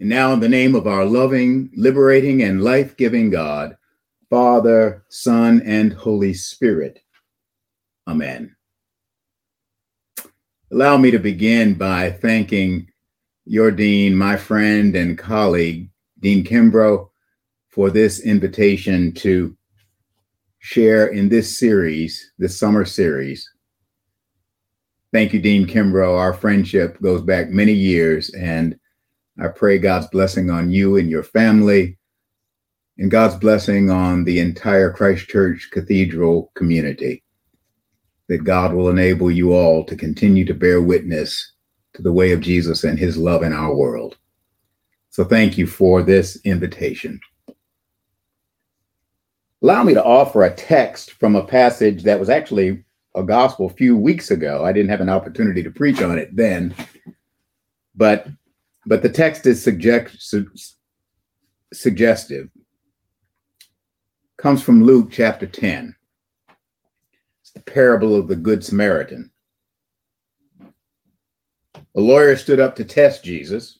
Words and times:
And 0.00 0.08
now, 0.08 0.32
in 0.32 0.40
the 0.40 0.48
name 0.48 0.74
of 0.74 0.86
our 0.86 1.04
loving, 1.04 1.70
liberating, 1.76 2.42
and 2.42 2.62
life 2.64 2.96
giving 2.96 3.30
God, 3.30 3.76
Father, 4.28 5.04
Son, 5.08 5.62
and 5.64 5.92
Holy 5.92 6.34
Spirit. 6.34 6.98
Amen. 8.08 8.56
Allow 10.72 10.96
me 10.96 11.10
to 11.12 11.18
begin 11.18 11.74
by 11.74 12.10
thanking 12.10 12.88
your 13.44 13.70
Dean, 13.70 14.16
my 14.16 14.36
friend 14.36 14.96
and 14.96 15.16
colleague, 15.16 15.90
Dean 16.18 16.42
Kimbrough, 16.42 17.08
for 17.68 17.90
this 17.90 18.20
invitation 18.20 19.12
to 19.12 19.56
share 20.58 21.08
in 21.08 21.28
this 21.28 21.56
series, 21.58 22.32
this 22.38 22.58
summer 22.58 22.84
series. 22.84 23.48
Thank 25.12 25.32
you, 25.32 25.40
Dean 25.40 25.66
Kimbrough. 25.66 26.18
Our 26.18 26.32
friendship 26.32 27.00
goes 27.00 27.22
back 27.22 27.50
many 27.50 27.72
years, 27.72 28.30
and 28.30 28.76
I 29.38 29.48
pray 29.48 29.78
God's 29.78 30.06
blessing 30.08 30.50
on 30.50 30.70
you 30.70 30.96
and 30.96 31.10
your 31.10 31.24
family, 31.24 31.98
and 32.98 33.10
God's 33.10 33.34
blessing 33.34 33.90
on 33.90 34.24
the 34.24 34.38
entire 34.38 34.92
Christ 34.92 35.28
Church 35.28 35.68
Cathedral 35.72 36.52
community. 36.54 37.22
That 38.28 38.44
God 38.44 38.72
will 38.72 38.88
enable 38.88 39.30
you 39.30 39.52
all 39.52 39.84
to 39.84 39.96
continue 39.96 40.44
to 40.46 40.54
bear 40.54 40.80
witness 40.80 41.52
to 41.94 42.02
the 42.02 42.12
way 42.12 42.32
of 42.32 42.40
Jesus 42.40 42.84
and 42.84 42.98
his 42.98 43.16
love 43.16 43.42
in 43.42 43.52
our 43.52 43.74
world. 43.74 44.16
So 45.10 45.24
thank 45.24 45.58
you 45.58 45.66
for 45.66 46.02
this 46.02 46.40
invitation. 46.44 47.20
Allow 49.62 49.84
me 49.84 49.94
to 49.94 50.04
offer 50.04 50.44
a 50.44 50.54
text 50.54 51.12
from 51.12 51.36
a 51.36 51.46
passage 51.46 52.02
that 52.04 52.20
was 52.20 52.28
actually 52.28 52.84
a 53.14 53.22
gospel 53.22 53.66
a 53.66 53.74
few 53.74 53.96
weeks 53.96 54.30
ago. 54.30 54.64
I 54.64 54.72
didn't 54.72 54.90
have 54.90 55.00
an 55.00 55.08
opportunity 55.08 55.62
to 55.62 55.70
preach 55.70 56.02
on 56.02 56.18
it 56.18 56.34
then, 56.34 56.74
but 57.94 58.26
but 58.86 59.02
the 59.02 59.08
text 59.08 59.46
is 59.46 59.62
suggest, 59.62 60.20
su- 60.20 60.50
suggestive. 61.72 62.50
Comes 64.36 64.62
from 64.62 64.84
Luke 64.84 65.08
chapter 65.10 65.46
10. 65.46 65.94
It's 67.40 67.52
the 67.52 67.62
parable 67.62 68.14
of 68.14 68.28
the 68.28 68.36
Good 68.36 68.64
Samaritan. 68.64 69.30
A 71.96 72.00
lawyer 72.00 72.36
stood 72.36 72.60
up 72.60 72.76
to 72.76 72.84
test 72.84 73.24
Jesus. 73.24 73.78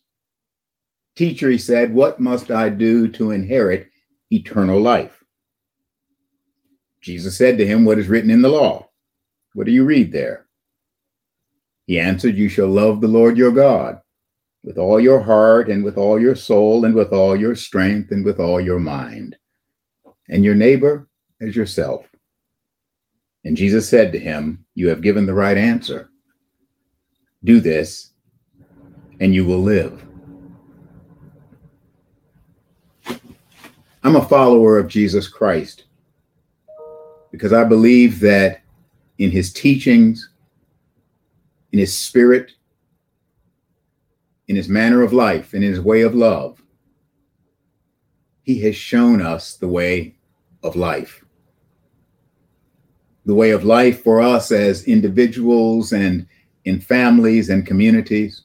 Teacher, 1.17 1.51
he 1.51 1.59
said, 1.59 1.93
What 1.93 2.21
must 2.21 2.51
I 2.51 2.69
do 2.69 3.09
to 3.09 3.33
inherit 3.33 3.91
eternal 4.31 4.81
life? 4.81 5.23
Jesus 7.01 7.37
said 7.37 7.59
to 7.59 7.67
him, 7.67 7.85
What 7.85 7.99
is 7.99 8.09
written 8.09 8.31
in 8.31 8.43
the 8.43 8.49
law? 8.49 8.89
What 9.53 9.67
do 9.67 9.73
you 9.73 9.85
read 9.85 10.13
there? 10.13 10.47
He 11.87 12.01
answered, 12.01 12.37
You 12.37 12.49
shall 12.49 12.69
love 12.69 13.01
the 13.01 13.09
Lord 13.09 13.37
your 13.37 13.53
God 13.53 14.01
with 14.65 14.79
all 14.79 14.99
your 14.99 15.21
heart 15.21 15.69
and 15.69 15.85
with 15.85 15.99
all 15.99 16.19
your 16.19 16.35
soul 16.35 16.87
and 16.87 16.95
with 16.95 17.13
all 17.13 17.37
your 17.37 17.55
strength 17.55 18.11
and 18.11 18.25
with 18.25 18.41
all 18.41 18.61
your 18.61 18.81
mind, 18.81 19.37
and 20.31 20.43
your 20.43 20.55
neighbor 20.55 21.07
as 21.43 21.55
yourself. 21.55 22.07
And 23.45 23.57
Jesus 23.57 23.87
said 23.87 24.11
to 24.13 24.19
him, 24.19 24.65
You 24.75 24.89
have 24.89 25.03
given 25.03 25.27
the 25.27 25.35
right 25.35 25.59
answer. 25.59 26.09
Do 27.45 27.61
this, 27.61 28.13
and 29.21 29.35
you 29.35 29.45
will 29.45 29.61
live. 29.61 30.03
I'm 34.03 34.17
a 34.17 34.27
follower 34.27 34.79
of 34.79 34.89
Jesus 34.89 35.29
Christ 35.29 35.85
because 37.31 37.53
I 37.53 37.65
believe 37.65 38.21
that 38.21 38.63
in 39.19 39.31
his 39.31 39.53
teachings, 39.53 40.31
in 41.73 41.79
his 41.79 41.95
spirit, 41.95 42.53
in 44.49 44.57
his 44.57 44.69
manner 44.69 45.03
of 45.03 45.13
life, 45.13 45.55
in 45.55 45.63
his 45.63 45.81
way 45.81 46.03
of 46.03 46.15
love, 46.15 46.61
he 48.43 48.61
has 48.61 48.77
shown 48.77 49.23
us 49.23 49.57
the 49.57 49.69
way 49.69 50.17
of 50.63 50.77
life. 50.77 51.25
The 53.25 53.35
way 53.35 53.51
of 53.51 53.65
life 53.65 54.03
for 54.03 54.21
us 54.21 54.53
as 54.53 54.85
individuals 54.85 55.93
and 55.93 56.27
in 56.65 56.81
families 56.81 57.49
and 57.49 57.67
communities, 57.67 58.43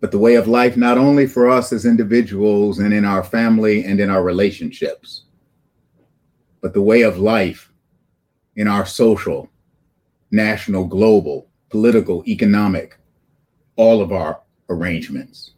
but 0.00 0.10
the 0.10 0.18
way 0.18 0.34
of 0.34 0.48
life 0.48 0.76
not 0.76 0.98
only 0.98 1.26
for 1.26 1.48
us 1.48 1.72
as 1.72 1.86
individuals 1.86 2.78
and 2.78 2.92
in 2.92 3.06
our 3.06 3.24
family 3.24 3.84
and 3.84 4.00
in 4.00 4.10
our 4.10 4.22
relationships, 4.22 5.24
but 6.60 6.74
the 6.74 6.82
way 6.82 7.02
of 7.02 7.18
life 7.18 7.72
in 8.56 8.68
our 8.68 8.84
social, 8.84 9.48
national, 10.30 10.84
global, 10.84 11.48
political, 11.70 12.22
economic, 12.26 12.98
all 13.76 14.00
of 14.00 14.12
our 14.12 14.40
arrangements, 14.68 15.52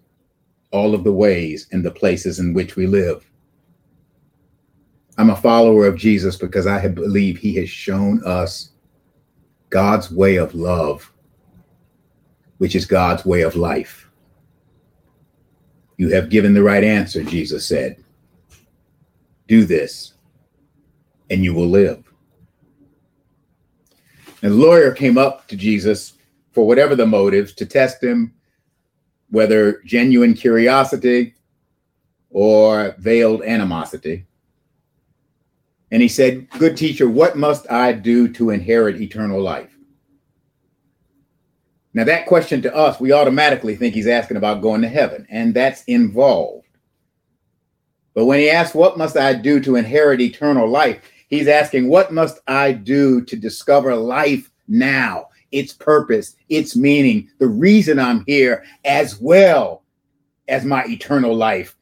all 0.71 0.95
of 0.95 1.05
the 1.05 1.13
ways 1.13 1.69
and 1.73 1.85
the 1.85 1.91
places 1.91 2.39
in 2.39 2.55
which 2.55 2.77
we 2.77 2.87
live. 2.87 3.29
I'm 5.19 5.31
a 5.31 5.37
follower 5.37 5.87
of 5.87 5.97
Jesus 5.97 6.37
because 6.37 6.67
I 6.67 6.87
believe 6.89 7.39
he 7.39 7.55
has 7.57 7.71
shown 7.71 8.23
us 8.25 8.71
God's 9.71 10.11
way 10.11 10.37
of 10.37 10.55
love, 10.55 11.11
which 12.59 12.75
is 12.75 12.85
God's 12.85 13.25
way 13.25 13.43
of 13.43 13.57
life. 13.57 14.11
You 15.97 16.11
have 16.11 16.29
given 16.29 16.53
the 16.53 16.63
right 16.63 16.85
answer, 16.85 17.25
Jesus 17.25 17.67
said. 17.67 18.03
Do 19.49 19.65
this, 19.65 20.15
and 21.31 21.43
you 21.43 21.55
will 21.55 21.69
live. 21.69 22.03
And 24.43 24.53
the 24.53 24.57
lawyer 24.57 24.93
came 24.93 25.17
up 25.17 25.49
to 25.49 25.57
Jesus 25.57 26.16
for 26.57 26.67
whatever 26.67 26.97
the 26.97 27.05
motives 27.05 27.53
to 27.53 27.67
test 27.67 28.03
him, 28.03 28.33
whether 29.29 29.83
genuine 29.85 30.33
curiosity 30.33 31.35
or 32.31 32.95
veiled 32.97 33.43
animosity. 33.43 34.25
And 35.91 36.01
he 36.01 36.09
said, 36.09 36.49
Good 36.59 36.75
teacher, 36.75 37.11
what 37.11 37.37
must 37.37 37.71
I 37.71 37.93
do 37.93 38.27
to 38.29 38.49
inherit 38.49 39.03
eternal 39.03 39.39
life? 39.39 39.77
Now, 41.93 42.05
that 42.05 42.25
question 42.25 42.63
to 42.63 42.75
us, 42.75 42.99
we 42.99 43.13
automatically 43.13 43.77
think 43.77 43.95
he's 43.95 44.07
asking 44.07 44.39
about 44.39 44.63
going 44.63 44.81
to 44.81 44.89
heaven, 44.89 45.27
and 45.29 45.53
that's 45.53 45.85
involved. 45.85 46.69
But 48.15 48.25
when 48.25 48.39
he 48.39 48.49
asks, 48.49 48.75
What 48.75 48.97
must 48.97 49.19
I 49.19 49.35
do 49.35 49.61
to 49.61 49.77
inherit 49.77 50.23
eternal 50.23 50.67
life? 50.67 51.03
He's 51.29 51.49
asking, 51.49 51.91
What 51.91 52.15
must 52.15 52.39
I 52.47 52.73
do 52.73 53.21
to 53.27 53.37
discover 53.37 53.95
life 53.95 54.51
now? 54.67 55.27
Its 55.57 55.73
purpose, 55.73 56.37
its 56.49 56.77
meaning, 56.77 57.31
the 57.39 57.47
reason 57.47 57.99
I'm 57.99 58.25
here, 58.27 58.65
as 58.85 59.19
well 59.21 59.83
as 60.49 60.65
my 60.65 60.85
eternal 60.85 61.35
life 61.35 61.77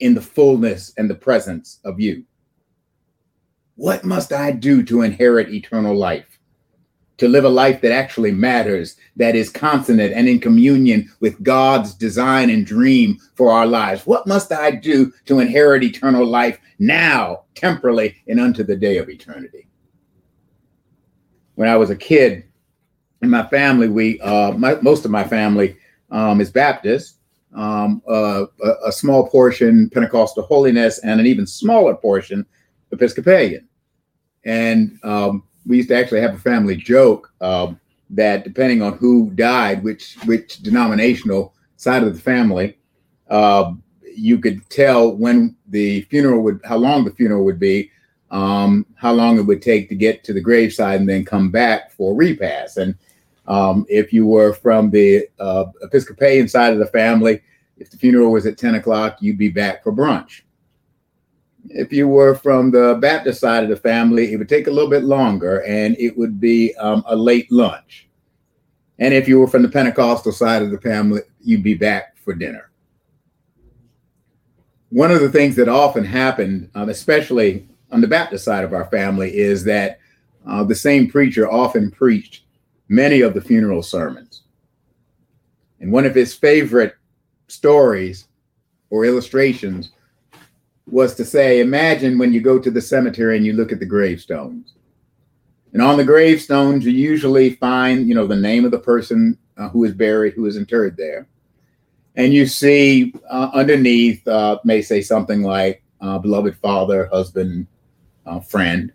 in 0.00 0.14
the 0.14 0.20
fullness 0.20 0.92
and 0.96 1.08
the 1.08 1.14
presence 1.14 1.78
of 1.84 2.00
you. 2.00 2.24
What 3.76 4.04
must 4.04 4.32
I 4.32 4.50
do 4.50 4.82
to 4.84 5.02
inherit 5.02 5.54
eternal 5.54 5.96
life? 5.96 6.38
To 7.18 7.28
live 7.28 7.44
a 7.44 7.50
life 7.50 7.82
that 7.82 7.92
actually 7.92 8.32
matters, 8.32 8.96
that 9.16 9.36
is 9.36 9.48
consonant 9.50 10.12
and 10.12 10.28
in 10.28 10.40
communion 10.40 11.12
with 11.20 11.42
God's 11.42 11.94
design 11.94 12.50
and 12.50 12.66
dream 12.66 13.18
for 13.34 13.52
our 13.52 13.66
lives. 13.66 14.06
What 14.06 14.26
must 14.26 14.52
I 14.52 14.72
do 14.72 15.12
to 15.26 15.38
inherit 15.38 15.84
eternal 15.84 16.26
life 16.26 16.58
now, 16.78 17.44
temporally, 17.54 18.16
and 18.26 18.40
unto 18.40 18.64
the 18.64 18.76
day 18.76 18.96
of 18.98 19.08
eternity? 19.08 19.68
When 21.54 21.68
I 21.68 21.76
was 21.76 21.90
a 21.90 21.96
kid, 21.96 22.49
in 23.22 23.30
my 23.30 23.46
family, 23.46 23.88
we 23.88 24.20
uh, 24.20 24.52
my, 24.52 24.74
most 24.80 25.04
of 25.04 25.10
my 25.10 25.24
family 25.24 25.76
um, 26.10 26.40
is 26.40 26.50
Baptist, 26.50 27.16
um, 27.54 28.02
uh, 28.08 28.46
a, 28.62 28.72
a, 28.86 28.92
small 28.92 29.28
portion 29.28 29.90
Pentecostal 29.90 30.44
holiness, 30.44 30.98
and 31.00 31.20
an 31.20 31.26
even 31.26 31.46
smaller 31.46 31.94
portion 31.94 32.46
Episcopalian. 32.92 33.68
And 34.44 34.98
um, 35.02 35.44
we 35.66 35.78
used 35.78 35.88
to 35.90 35.96
actually 35.96 36.20
have 36.20 36.34
a 36.34 36.38
family 36.38 36.76
joke 36.76 37.32
um, 37.40 37.78
that 38.10 38.44
depending 38.44 38.82
on 38.82 38.96
who 38.96 39.30
died, 39.30 39.82
which 39.82 40.16
which 40.24 40.58
denominational 40.58 41.54
side 41.76 42.02
of 42.02 42.14
the 42.14 42.20
family, 42.20 42.78
uh, 43.28 43.72
you 44.14 44.38
could 44.38 44.68
tell 44.70 45.14
when 45.14 45.56
the 45.68 46.02
funeral 46.02 46.42
would, 46.42 46.60
how 46.64 46.76
long 46.76 47.04
the 47.04 47.12
funeral 47.12 47.44
would 47.44 47.60
be, 47.60 47.90
um, 48.30 48.86
how 48.96 49.12
long 49.12 49.38
it 49.38 49.42
would 49.42 49.62
take 49.62 49.88
to 49.88 49.94
get 49.94 50.24
to 50.24 50.32
the 50.32 50.40
graveside 50.40 51.00
and 51.00 51.08
then 51.08 51.24
come 51.24 51.50
back 51.50 51.92
for 51.92 52.14
repast. 52.14 52.76
And 52.76 52.96
um, 53.46 53.86
if 53.88 54.12
you 54.12 54.26
were 54.26 54.52
from 54.52 54.90
the 54.90 55.28
uh, 55.38 55.66
Episcopalian 55.82 56.48
side 56.48 56.72
of 56.72 56.78
the 56.78 56.86
family, 56.86 57.40
if 57.78 57.90
the 57.90 57.96
funeral 57.96 58.30
was 58.30 58.46
at 58.46 58.58
10 58.58 58.76
o'clock, 58.76 59.18
you'd 59.20 59.38
be 59.38 59.48
back 59.48 59.82
for 59.82 59.92
brunch. 59.92 60.42
If 61.68 61.92
you 61.92 62.08
were 62.08 62.34
from 62.34 62.70
the 62.70 62.98
Baptist 63.00 63.40
side 63.40 63.64
of 63.64 63.70
the 63.70 63.76
family, 63.76 64.32
it 64.32 64.36
would 64.36 64.48
take 64.48 64.66
a 64.66 64.70
little 64.70 64.90
bit 64.90 65.04
longer 65.04 65.62
and 65.64 65.96
it 65.98 66.16
would 66.16 66.40
be 66.40 66.74
um, 66.76 67.02
a 67.06 67.16
late 67.16 67.50
lunch. 67.50 68.08
And 68.98 69.14
if 69.14 69.26
you 69.26 69.40
were 69.40 69.46
from 69.46 69.62
the 69.62 69.68
Pentecostal 69.68 70.32
side 70.32 70.62
of 70.62 70.70
the 70.70 70.80
family, 70.80 71.22
you'd 71.40 71.62
be 71.62 71.74
back 71.74 72.18
for 72.18 72.34
dinner. 72.34 72.70
One 74.90 75.10
of 75.10 75.20
the 75.20 75.30
things 75.30 75.56
that 75.56 75.68
often 75.68 76.04
happened, 76.04 76.70
um, 76.74 76.88
especially 76.88 77.66
on 77.90 78.00
the 78.00 78.08
Baptist 78.08 78.44
side 78.44 78.64
of 78.64 78.74
our 78.74 78.86
family, 78.86 79.34
is 79.34 79.64
that 79.64 80.00
uh, 80.46 80.64
the 80.64 80.74
same 80.74 81.08
preacher 81.08 81.50
often 81.50 81.90
preached 81.90 82.42
many 82.90 83.20
of 83.20 83.32
the 83.32 83.40
funeral 83.40 83.82
sermons. 83.82 84.42
And 85.78 85.92
one 85.92 86.04
of 86.04 86.14
his 86.14 86.34
favorite 86.34 86.96
stories 87.46 88.26
or 88.90 89.04
illustrations 89.04 89.92
was 90.86 91.14
to 91.14 91.24
say, 91.24 91.60
imagine 91.60 92.18
when 92.18 92.32
you 92.32 92.40
go 92.40 92.58
to 92.58 92.70
the 92.70 92.80
cemetery 92.80 93.36
and 93.36 93.46
you 93.46 93.52
look 93.52 93.70
at 93.70 93.78
the 93.78 93.86
gravestones. 93.86 94.74
And 95.72 95.80
on 95.80 95.96
the 95.96 96.04
gravestones, 96.04 96.84
you 96.84 96.90
usually 96.90 97.54
find, 97.54 98.08
you 98.08 98.14
know, 98.14 98.26
the 98.26 98.34
name 98.34 98.64
of 98.64 98.72
the 98.72 98.80
person 98.80 99.38
uh, 99.56 99.68
who 99.68 99.84
is 99.84 99.94
buried, 99.94 100.34
who 100.34 100.46
is 100.46 100.56
interred 100.56 100.96
there. 100.96 101.28
And 102.16 102.34
you 102.34 102.44
see 102.44 103.14
uh, 103.30 103.50
underneath, 103.54 104.26
uh, 104.26 104.58
may 104.64 104.82
say 104.82 105.00
something 105.00 105.42
like 105.42 105.84
uh, 106.00 106.18
beloved 106.18 106.56
father, 106.56 107.06
husband, 107.06 107.68
uh, 108.26 108.40
friend. 108.40 108.92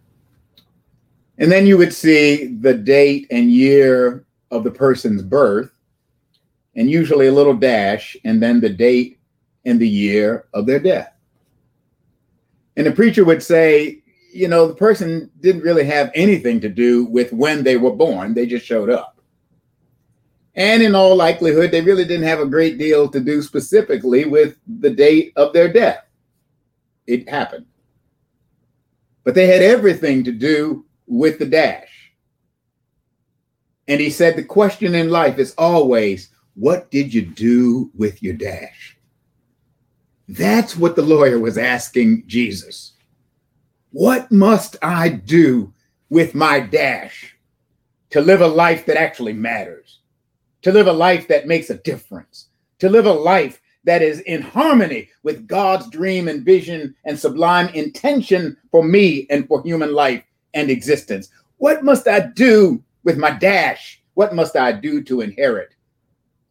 And 1.37 1.51
then 1.51 1.67
you 1.67 1.77
would 1.77 1.93
see 1.93 2.47
the 2.47 2.73
date 2.73 3.27
and 3.29 3.51
year 3.51 4.25
of 4.51 4.63
the 4.63 4.71
person's 4.71 5.21
birth, 5.21 5.71
and 6.75 6.89
usually 6.89 7.27
a 7.27 7.33
little 7.33 7.53
dash, 7.53 8.15
and 8.23 8.41
then 8.41 8.59
the 8.59 8.69
date 8.69 9.19
and 9.65 9.79
the 9.79 9.87
year 9.87 10.45
of 10.53 10.65
their 10.65 10.79
death. 10.79 11.13
And 12.77 12.85
the 12.85 12.91
preacher 12.91 13.25
would 13.25 13.41
say, 13.41 14.01
you 14.33 14.47
know, 14.47 14.67
the 14.67 14.75
person 14.75 15.31
didn't 15.39 15.63
really 15.63 15.85
have 15.85 16.11
anything 16.13 16.59
to 16.61 16.69
do 16.69 17.05
with 17.05 17.31
when 17.31 17.63
they 17.63 17.77
were 17.77 17.95
born, 17.95 18.33
they 18.33 18.45
just 18.45 18.65
showed 18.65 18.89
up. 18.89 19.21
And 20.55 20.81
in 20.81 20.95
all 20.95 21.15
likelihood, 21.15 21.71
they 21.71 21.81
really 21.81 22.05
didn't 22.05 22.27
have 22.27 22.39
a 22.39 22.45
great 22.45 22.77
deal 22.77 23.09
to 23.09 23.19
do 23.19 23.41
specifically 23.41 24.25
with 24.25 24.57
the 24.79 24.89
date 24.89 25.33
of 25.35 25.51
their 25.51 25.71
death. 25.71 26.05
It 27.07 27.27
happened. 27.27 27.65
But 29.25 29.35
they 29.35 29.47
had 29.47 29.61
everything 29.61 30.23
to 30.23 30.31
do 30.31 30.84
with 31.07 31.39
the 31.39 31.45
dash. 31.45 32.11
And 33.87 34.01
he 34.01 34.09
said 34.09 34.35
the 34.35 34.43
question 34.43 34.95
in 34.95 35.09
life 35.09 35.37
is 35.37 35.53
always, 35.57 36.29
what 36.55 36.89
did 36.89 37.13
you 37.13 37.21
do 37.21 37.91
with 37.95 38.23
your 38.23 38.33
dash? 38.33 38.97
That's 40.27 40.75
what 40.75 40.95
the 40.95 41.03
lawyer 41.03 41.39
was 41.39 41.57
asking 41.57 42.23
Jesus. 42.25 42.93
What 43.91 44.31
must 44.31 44.75
I 44.81 45.09
do 45.09 45.73
with 46.09 46.33
my 46.33 46.59
dash 46.59 47.35
to 48.09 48.21
live 48.21 48.41
a 48.41 48.47
life 48.47 48.85
that 48.85 48.97
actually 48.97 49.33
matters, 49.33 49.99
to 50.63 50.71
live 50.71 50.87
a 50.87 50.93
life 50.93 51.27
that 51.27 51.47
makes 51.47 51.69
a 51.69 51.77
difference, 51.77 52.47
to 52.79 52.89
live 52.89 53.05
a 53.05 53.13
life 53.13 53.61
that 53.83 54.01
is 54.01 54.21
in 54.21 54.41
harmony 54.41 55.09
with 55.21 55.47
God's 55.47 55.89
dream 55.89 56.27
and 56.27 56.43
vision 56.43 56.95
and 57.05 57.19
sublime 57.19 57.67
intention 57.69 58.57
for 58.71 58.83
me 58.83 59.27
and 59.29 59.47
for 59.47 59.61
human 59.61 59.93
life 59.93 60.23
and 60.55 60.71
existence? 60.71 61.29
What 61.57 61.83
must 61.83 62.07
I 62.07 62.21
do 62.21 62.83
with 63.03 63.17
my 63.17 63.31
dash? 63.31 64.01
What 64.15 64.33
must 64.33 64.55
I 64.55 64.71
do 64.71 65.03
to 65.03 65.21
inherit 65.21 65.75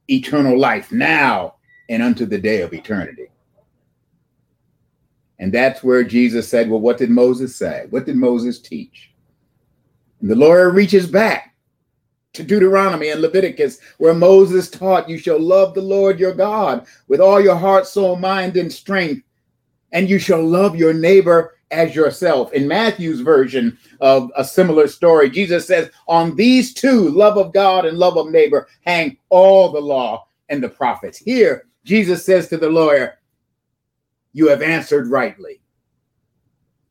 eternal 0.08 0.58
life 0.58 0.92
now 0.92 1.56
and 1.88 2.02
unto 2.02 2.26
the 2.26 2.38
day 2.38 2.60
of 2.60 2.72
eternity? 2.72 3.28
And 5.38 5.52
that's 5.52 5.82
where 5.82 6.04
Jesus 6.04 6.48
said, 6.48 6.70
Well, 6.70 6.80
what 6.80 6.98
did 6.98 7.10
Moses 7.10 7.56
say? 7.56 7.86
What 7.90 8.06
did 8.06 8.16
Moses 8.16 8.60
teach? 8.60 9.10
And 10.20 10.30
the 10.30 10.36
Lord 10.36 10.74
reaches 10.74 11.06
back 11.06 11.54
to 12.34 12.42
Deuteronomy 12.42 13.10
and 13.10 13.20
Leviticus, 13.20 13.78
where 13.98 14.14
Moses 14.14 14.70
taught, 14.70 15.08
You 15.08 15.18
shall 15.18 15.40
love 15.40 15.74
the 15.74 15.82
Lord 15.82 16.20
your 16.20 16.34
God 16.34 16.86
with 17.08 17.20
all 17.20 17.40
your 17.40 17.56
heart, 17.56 17.86
soul, 17.86 18.16
mind, 18.16 18.56
and 18.56 18.72
strength, 18.72 19.22
and 19.92 20.08
you 20.08 20.18
shall 20.18 20.42
love 20.42 20.76
your 20.76 20.92
neighbor 20.94 21.54
as 21.74 21.94
yourself. 21.94 22.52
In 22.52 22.66
Matthew's 22.66 23.20
version 23.20 23.76
of 24.00 24.30
a 24.36 24.44
similar 24.44 24.88
story, 24.88 25.28
Jesus 25.28 25.66
says, 25.66 25.90
On 26.08 26.34
these 26.36 26.72
two, 26.72 27.10
love 27.10 27.36
of 27.36 27.52
God 27.52 27.84
and 27.84 27.98
love 27.98 28.16
of 28.16 28.30
neighbor, 28.30 28.68
hang 28.86 29.18
all 29.28 29.70
the 29.72 29.80
law 29.80 30.26
and 30.48 30.62
the 30.62 30.68
prophets. 30.68 31.18
Here, 31.18 31.66
Jesus 31.84 32.24
says 32.24 32.48
to 32.48 32.56
the 32.56 32.70
lawyer, 32.70 33.18
you 34.34 34.48
have 34.48 34.62
answered 34.62 35.08
rightly. 35.08 35.60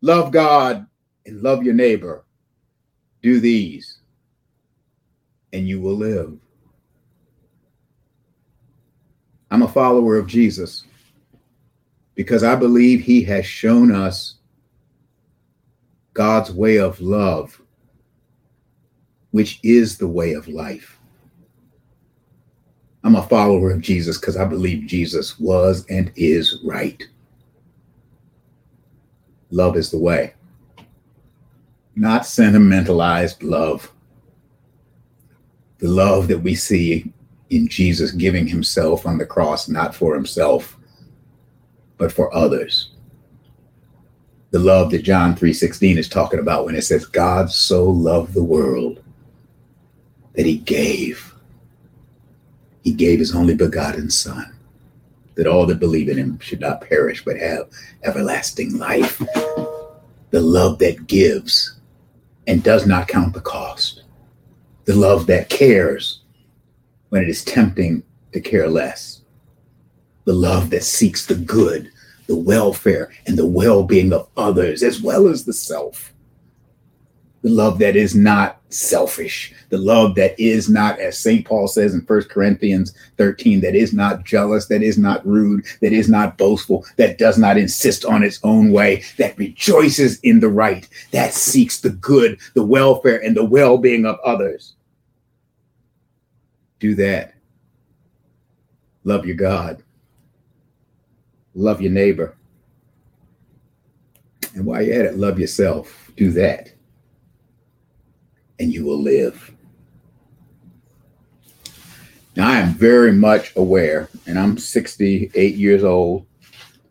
Love 0.02 0.32
God 0.32 0.88
and 1.26 1.44
love 1.44 1.64
your 1.64 1.74
neighbor. 1.74 2.26
Do 3.22 3.40
these, 3.40 4.00
and 5.52 5.68
you 5.68 5.80
will 5.80 5.96
live. 5.96 6.38
I'm 9.52 9.62
a 9.62 9.68
follower 9.68 10.18
of 10.18 10.26
Jesus 10.26 10.86
because 12.16 12.44
I 12.44 12.56
believe 12.56 13.02
he 13.02 13.24
has 13.24 13.46
shown 13.46 13.94
us 13.94 14.36
God's 16.14 16.52
way 16.52 16.78
of 16.78 17.00
love, 17.02 17.62
which 19.32 19.60
is 19.64 19.98
the 19.98 20.08
way 20.08 20.34
of 20.34 20.48
life. 20.48 21.00
I'm 23.04 23.16
a 23.16 23.24
follower 23.24 23.72
of 23.72 23.82
Jesus 23.82 24.18
because 24.18 24.38
I 24.38 24.46
believe 24.46 24.88
Jesus 24.88 25.40
was 25.40 25.86
and 25.90 26.12
is 26.16 26.60
right 26.64 27.04
love 29.54 29.78
is 29.78 29.92
the 29.92 30.00
way. 30.00 30.34
Not 31.96 32.26
sentimentalized 32.26 33.44
love. 33.44 33.92
The 35.78 35.88
love 35.88 36.28
that 36.30 36.40
we 36.40 36.56
see 36.56 37.14
in 37.50 37.68
Jesus 37.68 38.12
giving 38.12 38.48
himself 38.48 39.06
on 39.06 39.20
the 39.20 39.26
cross, 39.26 39.70
not 39.70 39.94
for 39.94 40.16
himself, 40.16 40.76
but 41.98 42.12
for 42.12 42.34
others. 42.34 42.93
The 44.54 44.60
love 44.60 44.92
that 44.92 45.02
John 45.02 45.36
3:16 45.36 45.98
is 45.98 46.08
talking 46.08 46.40
about 46.40 46.64
when 46.64 46.76
it 46.76 46.84
says, 46.84 47.08
God 47.08 47.50
so 47.50 47.90
loved 47.90 48.36
the 48.36 48.44
world 48.44 49.02
that 50.36 50.46
he 50.46 50.58
gave. 50.58 51.34
He 52.84 52.94
gave 52.94 53.18
his 53.18 53.34
only 53.34 53.56
begotten 53.56 54.12
son 54.12 54.54
that 55.34 55.48
all 55.48 55.66
that 55.66 55.80
believe 55.80 56.08
in 56.08 56.20
him 56.20 56.38
should 56.40 56.60
not 56.60 56.82
perish 56.82 57.26
but 57.26 57.36
have 57.40 57.68
everlasting 58.04 58.78
life. 58.78 59.20
The 60.30 60.40
love 60.40 60.78
that 60.80 61.08
gives 61.08 61.80
and 62.46 62.62
does 62.62 62.86
not 62.86 63.08
count 63.08 63.34
the 63.34 63.42
cost. 63.42 64.04
The 64.86 64.96
love 64.96 65.26
that 65.28 65.50
cares 65.50 66.20
when 67.10 67.24
it 67.24 67.30
is 67.30 67.44
tempting 67.44 68.04
to 68.34 68.40
care 68.40 68.70
less. 68.70 69.22
The 70.26 70.34
love 70.34 70.70
that 70.70 70.84
seeks 70.84 71.26
the 71.26 71.34
good, 71.34 71.90
the 72.28 72.36
welfare, 72.36 73.12
and 73.28 73.38
the 73.38 73.46
well 73.46 73.84
being 73.84 74.14
of 74.14 74.30
others 74.38 74.84
as 74.84 75.02
well 75.02 75.28
as 75.28 75.46
the 75.46 75.54
self 75.54 76.14
the 77.44 77.50
love 77.50 77.78
that 77.80 77.98
is 77.98 78.16
not 78.16 78.62
selfish, 78.70 79.54
the 79.70 79.78
love 79.78 80.16
that 80.16 80.40
is 80.40 80.70
not, 80.70 80.98
as 81.00 81.20
St. 81.20 81.46
Paul 81.46 81.68
says 81.68 81.94
in 81.94 82.06
First 82.06 82.30
Corinthians 82.30 82.94
13, 83.18 83.60
that 83.60 83.76
is 83.76 83.94
not 83.94 84.24
jealous, 84.24 84.68
that 84.68 84.82
is 84.82 84.98
not 84.98 85.26
rude, 85.28 85.66
that 85.82 85.92
is 85.92 86.08
not 86.10 86.38
boastful, 86.38 86.86
that 86.96 87.18
does 87.18 87.38
not 87.38 87.58
insist 87.58 88.06
on 88.06 88.24
its 88.24 88.40
own 88.44 88.72
way, 88.72 89.04
that 89.18 89.38
rejoices 89.38 90.20
in 90.22 90.40
the 90.40 90.48
right, 90.48 90.88
that 91.12 91.34
seeks 91.34 91.82
the 91.82 91.90
good, 91.90 92.40
the 92.56 92.64
welfare, 92.64 93.22
and 93.22 93.36
the 93.36 93.46
well 93.46 93.78
being 93.78 94.06
of 94.06 94.18
others. 94.24 94.76
Do 96.80 96.96
that. 96.96 97.36
Love 99.04 99.26
your 99.26 99.36
God. 99.36 99.84
Love 101.56 101.82
your 101.82 101.92
neighbor. 101.92 102.36
And 104.56 104.66
while 104.66 104.82
you're 104.82 105.00
at 105.00 105.06
it, 105.06 105.18
love 105.18 105.40
yourself. 105.40 106.12
Do 106.16 106.32
that 106.32 106.74
and 108.60 108.74
you 108.74 108.86
will 108.86 109.02
live. 109.02 109.52
Now, 112.36 112.50
I 112.50 112.60
am 112.60 112.74
very 112.74 113.12
much 113.12 113.56
aware, 113.56 114.10
and 114.26 114.40
I'm 114.40 114.58
68 114.58 115.56
years 115.56 115.84
old, 115.84 116.26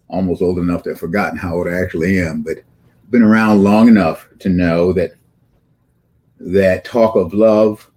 almost 0.09 0.43
old 0.43 0.59
enough 0.59 0.85
to 0.85 0.91
have 0.91 1.01
forgotten 1.01 1.39
how 1.39 1.57
old 1.57 1.67
I 1.67 1.81
actually 1.81 2.21
am, 2.21 2.43
but 2.43 2.59
been 3.11 3.23
around 3.23 3.65
long 3.65 3.89
enough 3.89 4.29
to 4.41 4.49
know 4.49 4.93
that 4.93 5.15
that 6.39 6.85
talk 6.85 7.17
of 7.17 7.35
love, 7.35 7.91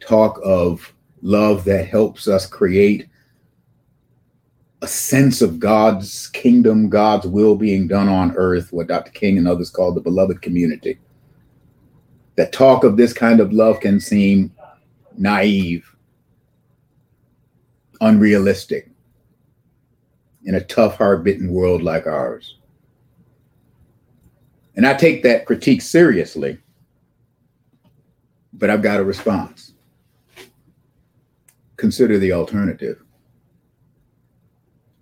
talk 0.00 0.40
of 0.44 0.92
love 1.22 1.64
that 1.64 1.86
helps 1.86 2.28
us 2.28 2.46
create 2.46 3.08
a 4.82 4.86
sense 4.86 5.42
of 5.42 5.58
God's 5.58 6.28
kingdom, 6.28 6.88
God's 6.88 7.26
will 7.26 7.56
being 7.56 7.88
done 7.88 8.08
on 8.08 8.36
earth, 8.36 8.72
what 8.72 8.86
Dr. 8.86 9.10
King 9.10 9.38
and 9.38 9.48
others 9.48 9.70
call 9.70 9.92
the 9.92 10.00
beloved 10.00 10.40
community 10.42 10.98
that 12.38 12.52
talk 12.52 12.84
of 12.84 12.96
this 12.96 13.12
kind 13.12 13.40
of 13.40 13.52
love 13.52 13.80
can 13.80 13.98
seem 13.98 14.54
naive, 15.16 15.92
unrealistic 18.00 18.88
in 20.44 20.54
a 20.54 20.60
tough, 20.60 20.96
hard 20.98 21.24
bitten 21.24 21.52
world 21.52 21.82
like 21.82 22.06
ours. 22.06 22.58
And 24.76 24.86
I 24.86 24.94
take 24.94 25.24
that 25.24 25.46
critique 25.46 25.82
seriously, 25.82 26.58
but 28.52 28.70
I've 28.70 28.82
got 28.82 29.00
a 29.00 29.04
response. 29.04 29.72
Consider 31.76 32.18
the 32.18 32.30
alternative. 32.30 33.02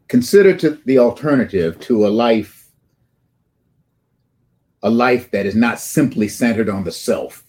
Consider 0.08 0.56
to 0.58 0.70
the 0.84 0.98
alternative 0.98 1.80
to 1.80 2.06
a 2.06 2.08
life 2.08 2.56
a 4.82 4.90
life 4.90 5.30
that 5.32 5.46
is 5.46 5.56
not 5.56 5.80
simply 5.80 6.28
centered 6.28 6.68
on 6.68 6.84
the 6.84 6.92
self, 6.92 7.44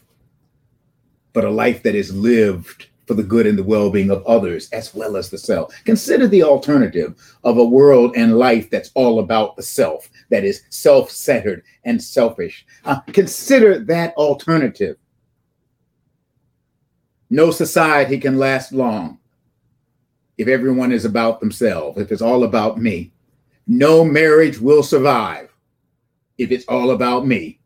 but 1.33 1.45
a 1.45 1.49
life 1.49 1.83
that 1.83 1.93
is 1.93 2.15
lived 2.15 2.87
for 3.05 3.13
the 3.13 3.23
good 3.23 3.45
and 3.45 3.59
the 3.59 3.63
well 3.63 3.91
being 3.91 4.09
of 4.09 4.25
others 4.25 4.69
as 4.71 4.93
well 4.95 5.15
as 5.15 5.29
the 5.29 5.37
self. 5.37 5.73
Consider 5.85 6.27
the 6.27 6.41
alternative 6.41 7.15
of 7.43 7.57
a 7.57 7.63
world 7.63 8.13
and 8.15 8.39
life 8.39 8.69
that's 8.71 8.91
all 8.95 9.19
about 9.19 9.55
the 9.55 9.61
self, 9.61 10.09
that 10.29 10.43
is 10.43 10.63
self 10.69 11.11
centered 11.11 11.63
and 11.85 12.01
selfish. 12.01 12.65
Uh, 12.85 12.99
consider 13.13 13.79
that 13.79 14.15
alternative. 14.15 14.97
No 17.29 17.51
society 17.51 18.17
can 18.17 18.39
last 18.39 18.71
long 18.71 19.19
if 20.37 20.47
everyone 20.47 20.91
is 20.91 21.05
about 21.05 21.39
themselves, 21.39 21.99
if 21.99 22.11
it's 22.11 22.21
all 22.21 22.43
about 22.43 22.79
me. 22.79 23.11
No 23.67 24.03
marriage 24.05 24.59
will 24.59 24.83
survive 24.83 25.49
if 26.37 26.51
it's 26.51 26.65
all 26.67 26.91
about 26.91 27.25
me. 27.25 27.59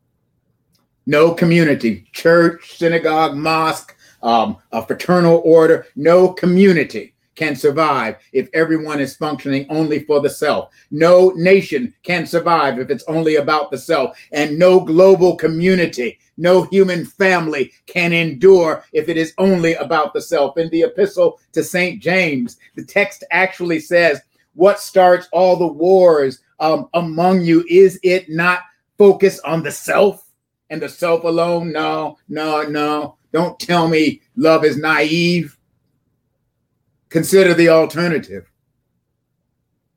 No 1.06 1.34
community, 1.34 2.08
church, 2.12 2.78
synagogue, 2.78 3.36
mosque, 3.36 3.96
um, 4.24 4.58
a 4.72 4.86
fraternal 4.86 5.42
order, 5.44 5.88
no 5.96 6.30
community 6.30 7.11
can 7.36 7.56
survive 7.56 8.18
if 8.34 8.50
everyone 8.54 9.00
is 9.00 9.16
functioning 9.16 9.66
only 9.70 10.04
for 10.04 10.20
the 10.20 10.30
self. 10.30 10.74
No 10.92 11.30
nation 11.36 11.94
can 12.04 12.26
survive 12.26 12.80
if 12.80 12.90
it's 12.90 13.04
only 13.08 13.36
about 13.38 13.72
the 13.72 13.78
self. 13.78 14.18
And 14.32 14.60
no 14.60 14.80
global 14.80 15.36
community, 15.36 16.20
no 16.38 16.64
human 16.64 17.06
family 17.06 17.72
can 17.86 18.14
endure 18.14 18.84
if 18.94 19.10
it 19.10 19.18
is 19.18 19.34
only 19.38 19.76
about 19.76 20.14
the 20.14 20.22
self. 20.22 20.58
In 20.58 20.70
the 20.70 20.82
epistle 20.84 21.40
to 21.54 21.64
St. 21.64 22.02
James, 22.02 22.58
the 22.76 22.84
text 22.84 23.24
actually 23.32 23.80
says, 23.80 24.22
What 24.54 24.80
starts 24.80 25.28
all 25.32 25.56
the 25.56 25.68
wars 25.68 26.40
um, 26.60 26.90
among 26.94 27.42
you? 27.42 27.64
Is 27.70 28.00
it 28.04 28.30
not 28.30 28.62
focus 28.98 29.40
on 29.40 29.64
the 29.64 29.72
self 29.72 30.28
and 30.70 30.82
the 30.82 30.90
self 30.90 31.24
alone? 31.24 31.72
No, 31.72 32.18
no, 32.28 32.64
no. 32.64 33.18
Don't 33.32 33.58
tell 33.58 33.88
me 33.88 34.22
love 34.36 34.66
is 34.66 34.78
naive. 34.78 35.58
Consider 37.12 37.54
the 37.54 37.68
alternative. 37.68 38.50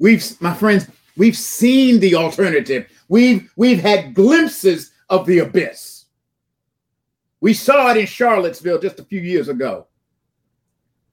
We've, 0.00 0.40
my 0.42 0.52
friends, 0.52 0.88
we've 1.16 1.36
seen 1.36 2.00
the 2.00 2.16
alternative. 2.16 2.90
We've 3.08 3.50
we've 3.56 3.80
had 3.80 4.14
glimpses 4.14 4.90
of 5.08 5.24
the 5.24 5.38
abyss. 5.38 6.06
We 7.40 7.54
saw 7.54 7.92
it 7.92 7.98
in 7.98 8.06
Charlottesville 8.06 8.80
just 8.80 8.98
a 8.98 9.04
few 9.04 9.20
years 9.20 9.48
ago. 9.48 9.86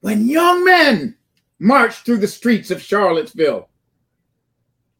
When 0.00 0.26
young 0.26 0.64
men 0.64 1.16
marched 1.60 2.04
through 2.04 2.18
the 2.18 2.26
streets 2.26 2.72
of 2.72 2.82
Charlottesville, 2.82 3.68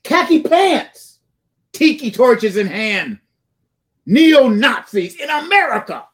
khaki 0.05 0.43
pants, 0.43 1.19
tiki 1.73 2.13
torches 2.13 2.57
in 2.57 2.69
hand, 2.69 3.19
neo 4.07 4.47
Nazis 4.47 5.17
in 5.17 5.29
America 5.29 6.07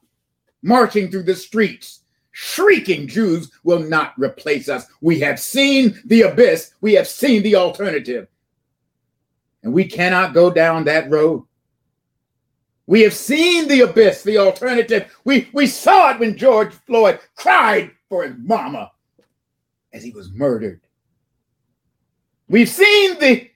marching 0.63 1.11
through 1.11 1.25
the 1.25 1.37
streets, 1.37 2.05
shrieking, 2.41 3.09
Jews 3.09 3.51
will 3.65 3.81
not 3.81 4.15
replace 4.17 4.69
us. 4.69 4.87
We 5.01 5.19
have 5.19 5.41
seen 5.41 6.01
the 6.05 6.23
abyss, 6.23 6.73
we 6.81 6.93
have 6.95 7.09
seen 7.09 7.43
the 7.43 7.57
alternative. 7.57 8.29
And 9.65 9.73
we 9.73 9.85
cannot 9.85 10.35
go 10.35 10.49
down 10.49 10.85
that 10.85 11.11
road. 11.11 11.45
We 12.87 13.01
have 13.01 13.13
seen 13.13 13.67
the 13.67 13.81
abyss, 13.81 14.23
the 14.23 14.39
alternative. 14.39 15.13
We, 15.25 15.49
we 15.53 15.67
saw 15.67 16.13
it 16.13 16.21
when 16.21 16.37
George 16.37 16.73
Floyd 16.87 17.19
cried 17.35 17.91
for 18.09 18.23
his 18.23 18.37
mama 18.39 18.93
as 19.93 20.05
he 20.05 20.13
was 20.13 20.31
murdered. 20.31 20.81
We've 22.49 22.69
seen 22.69 23.19
the, 23.19 23.51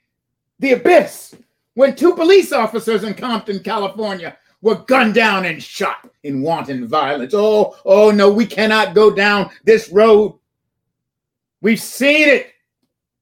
the 0.58 0.72
abyss 0.72 1.36
when 1.74 1.94
two 1.94 2.16
police 2.16 2.52
officers 2.52 3.04
in 3.04 3.14
Compton, 3.14 3.60
California 3.60 4.36
were 4.62 4.76
gunned 4.76 5.14
down 5.14 5.44
and 5.44 5.62
shot 5.62 6.08
in 6.22 6.40
wanton 6.40 6.86
violence. 6.86 7.34
Oh, 7.36 7.76
oh 7.84 8.10
no, 8.10 8.30
we 8.30 8.46
cannot 8.46 8.94
go 8.94 9.10
down 9.10 9.50
this 9.64 9.90
road. 9.90 10.38
We've 11.60 11.80
seen 11.80 12.28
it 12.28 12.52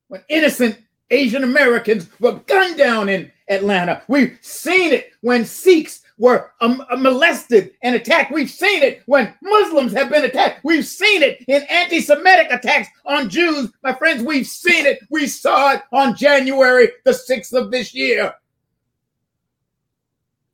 when 0.09 0.23
innocent 0.29 0.79
Asian 1.11 1.43
Americans 1.43 2.09
were 2.21 2.35
gunned 2.47 2.77
down 2.77 3.09
in 3.09 3.33
Atlanta. 3.49 4.03
We've 4.07 4.39
seen 4.43 4.93
it 4.93 5.13
when 5.23 5.45
Sikhs 5.45 6.03
were 6.19 6.53
um, 6.61 6.85
uh, 6.91 6.97
molested 6.97 7.73
and 7.83 7.97
attacked. 7.97 8.31
We've 8.31 8.51
seen 8.51 8.83
it 8.83 9.03
when 9.07 9.35
Muslims 9.43 9.93
have 9.95 10.11
been 10.11 10.25
attacked. 10.25 10.63
We've 10.63 10.87
seen 10.87 11.23
it 11.23 11.43
in 11.49 11.63
anti 11.63 12.01
Semitic 12.01 12.49
attacks 12.51 12.89
on 13.07 13.31
Jews. 13.31 13.73
My 13.83 13.95
friends, 13.95 14.23
we've 14.23 14.47
seen 14.47 14.87
it. 14.87 15.01
We 15.09 15.27
saw 15.27 15.73
it 15.73 15.83
on 15.93 16.15
January 16.15 16.91
the 17.05 17.13
6th 17.13 17.55
of 17.55 17.71
this 17.71 17.95
year 17.95 18.35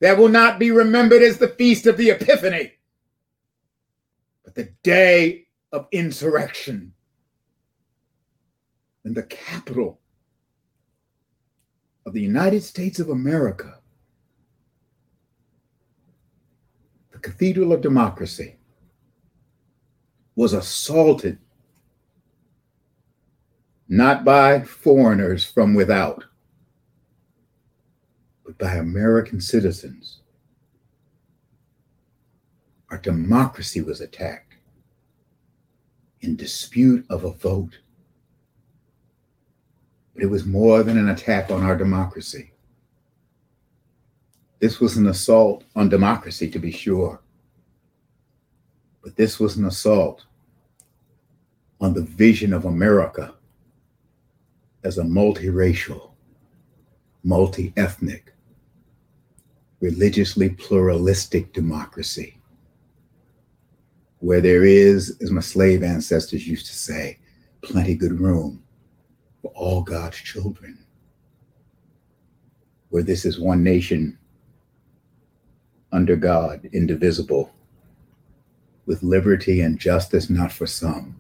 that 0.01 0.19
will 0.19 0.29
not 0.29 0.59
be 0.59 0.71
remembered 0.71 1.23
as 1.23 1.39
the 1.39 1.49
feast 1.49 1.87
of 1.87 1.97
the 1.97 2.11
Epiphany, 2.11 2.73
but 4.45 4.55
the 4.55 4.71
day 4.83 5.47
of 5.73 5.89
insurrection 5.93 6.93
in 9.05 9.15
the 9.15 9.23
capital 9.23 10.01
of 12.05 12.13
the 12.13 12.21
United 12.21 12.63
States 12.63 12.99
of 12.99 13.09
America, 13.09 13.79
the 17.13 17.19
Cathedral 17.19 17.73
of 17.73 17.81
Democracy, 17.81 18.57
was 20.35 20.53
assaulted 20.53 21.39
not 23.89 24.25
by 24.25 24.61
foreigners 24.61 25.45
from 25.45 25.73
without 25.75 26.25
but 28.47 28.57
by 28.59 28.75
American 28.75 29.41
citizens. 29.41 30.21
Our 32.91 32.99
democracy 32.99 33.81
was 33.81 34.01
attacked 34.01 34.55
in 36.21 36.37
dispute 36.37 37.05
of 37.11 37.25
a 37.25 37.33
vote. 37.33 37.77
But 40.15 40.23
it 40.23 40.31
was 40.31 40.47
more 40.47 40.85
than 40.85 40.97
an 40.97 41.09
attack 41.09 41.51
on 41.51 41.65
our 41.65 41.77
democracy. 41.77 42.53
This 44.61 44.79
was 44.79 44.97
an 44.97 45.09
assault 45.09 45.65
on 45.75 45.89
democracy, 45.89 46.49
to 46.51 46.59
be 46.61 46.71
sure. 46.71 47.21
But 49.03 49.17
this 49.17 49.41
was 49.41 49.57
an 49.57 49.67
assault 49.67 50.25
on 51.81 51.93
the 51.93 52.03
vision 52.03 52.53
of 52.53 52.65
America 52.65 53.35
as 54.85 54.99
a 54.99 55.03
multiracial, 55.03 56.13
multi 57.25 57.73
ethnic, 57.77 58.33
religiously 59.81 60.51
pluralistic 60.51 61.53
democracy 61.53 62.37
where 64.21 64.41
there 64.41 64.65
is, 64.65 65.17
as 65.21 65.31
my 65.31 65.41
slave 65.41 65.83
ancestors 65.83 66.49
used 66.49 66.67
to 66.67 66.75
say, 66.75 67.19
plenty 67.63 67.95
good 67.95 68.19
room 68.21 68.63
for 69.43 69.53
all 69.55 69.83
God's 69.83 70.17
children. 70.17 70.79
Where 72.89 73.03
this 73.03 73.25
is 73.25 73.39
one 73.39 73.63
nation 73.63 74.19
under 75.93 76.17
God, 76.17 76.69
indivisible, 76.73 77.53
with 78.87 79.03
liberty 79.03 79.61
and 79.61 79.79
justice 79.79 80.31
not 80.31 80.53
for 80.53 80.67
some, 80.67 81.17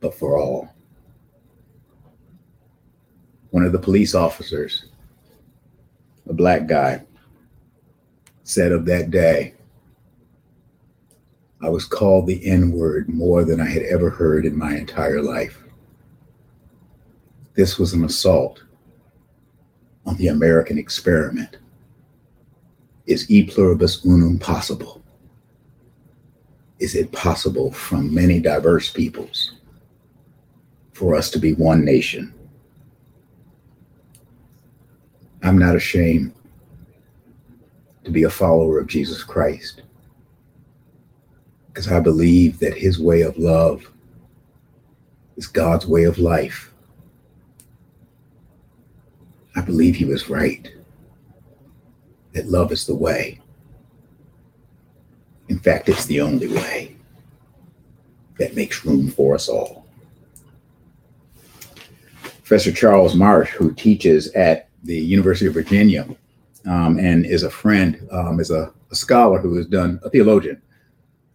but 0.00 0.14
for 0.14 0.38
all. 0.38 0.72
One 3.50 3.64
of 3.64 3.72
the 3.72 3.78
police 3.78 4.14
officers 4.14 4.86
a 6.28 6.32
black 6.32 6.66
guy, 6.66 7.02
said 8.42 8.72
of 8.72 8.84
that 8.86 9.10
day, 9.10 9.54
I 11.62 11.68
was 11.68 11.84
called 11.84 12.26
the 12.26 12.44
N 12.46 12.72
word 12.72 13.08
more 13.08 13.44
than 13.44 13.60
I 13.60 13.66
had 13.66 13.82
ever 13.84 14.10
heard 14.10 14.44
in 14.44 14.56
my 14.56 14.76
entire 14.76 15.22
life. 15.22 15.62
This 17.54 17.78
was 17.78 17.92
an 17.92 18.04
assault 18.04 18.62
on 20.04 20.16
the 20.16 20.28
American 20.28 20.78
experiment. 20.78 21.56
Is 23.06 23.30
e 23.30 23.44
pluribus 23.44 24.04
unum 24.04 24.38
possible? 24.38 25.02
Is 26.78 26.94
it 26.94 27.10
possible 27.12 27.72
from 27.72 28.12
many 28.12 28.38
diverse 28.38 28.90
peoples 28.90 29.54
for 30.92 31.14
us 31.14 31.30
to 31.30 31.38
be 31.38 31.54
one 31.54 31.84
nation 31.84 32.34
I'm 35.46 35.58
not 35.58 35.76
ashamed 35.76 36.34
to 38.02 38.10
be 38.10 38.24
a 38.24 38.30
follower 38.30 38.80
of 38.80 38.88
Jesus 38.88 39.22
Christ 39.22 39.82
because 41.68 41.86
I 41.86 42.00
believe 42.00 42.58
that 42.58 42.76
his 42.76 42.98
way 42.98 43.20
of 43.20 43.38
love 43.38 43.88
is 45.36 45.46
God's 45.46 45.86
way 45.86 46.02
of 46.02 46.18
life. 46.18 46.72
I 49.54 49.60
believe 49.60 49.94
he 49.94 50.04
was 50.04 50.28
right, 50.28 50.68
that 52.32 52.48
love 52.48 52.72
is 52.72 52.84
the 52.84 52.96
way. 52.96 53.40
In 55.48 55.60
fact, 55.60 55.88
it's 55.88 56.06
the 56.06 56.22
only 56.22 56.48
way 56.48 56.96
that 58.40 58.56
makes 58.56 58.84
room 58.84 59.12
for 59.12 59.36
us 59.36 59.48
all. 59.48 59.86
Professor 62.42 62.72
Charles 62.72 63.14
Marsh, 63.14 63.50
who 63.50 63.72
teaches 63.72 64.32
at 64.32 64.65
the 64.84 64.96
University 64.96 65.46
of 65.46 65.54
Virginia 65.54 66.06
um, 66.66 66.98
and 66.98 67.26
is 67.26 67.42
a 67.42 67.50
friend, 67.50 68.06
um, 68.10 68.40
is 68.40 68.50
a, 68.50 68.72
a, 68.90 68.94
scholar 68.94 69.38
who 69.38 69.56
has 69.56 69.66
done, 69.66 70.00
a 70.04 70.10
theologian 70.10 70.60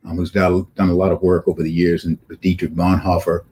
um, 0.05 0.17
who's 0.17 0.31
done, 0.31 0.67
done 0.75 0.89
a 0.89 0.93
lot 0.93 1.11
of 1.11 1.21
work 1.21 1.47
over 1.47 1.63
the 1.63 1.71
years 1.71 2.05
with 2.27 2.41
Dietrich 2.41 2.73
Bonhoeffer 2.73 3.43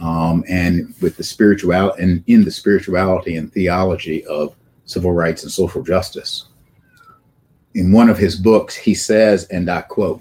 um, 0.00 0.44
and 0.48 0.94
with 1.00 1.16
the 1.16 1.24
spiritual 1.24 1.92
and 1.92 2.24
in 2.26 2.44
the 2.44 2.50
spirituality 2.50 3.36
and 3.36 3.52
theology 3.52 4.24
of 4.26 4.54
civil 4.84 5.12
rights 5.12 5.42
and 5.42 5.52
social 5.52 5.82
justice. 5.82 6.46
In 7.74 7.92
one 7.92 8.10
of 8.10 8.18
his 8.18 8.36
books, 8.36 8.74
he 8.74 8.94
says, 8.94 9.44
and 9.46 9.70
I 9.70 9.82
quote, 9.82 10.20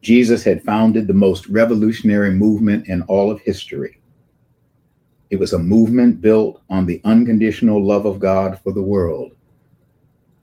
Jesus 0.00 0.42
had 0.42 0.64
founded 0.64 1.06
the 1.06 1.14
most 1.14 1.46
revolutionary 1.46 2.32
movement 2.32 2.88
in 2.88 3.02
all 3.02 3.30
of 3.30 3.40
history. 3.40 4.00
It 5.32 5.40
was 5.40 5.54
a 5.54 5.58
movement 5.58 6.20
built 6.20 6.60
on 6.68 6.84
the 6.84 7.00
unconditional 7.04 7.82
love 7.82 8.04
of 8.04 8.20
God 8.20 8.60
for 8.62 8.70
the 8.70 8.82
world 8.82 9.32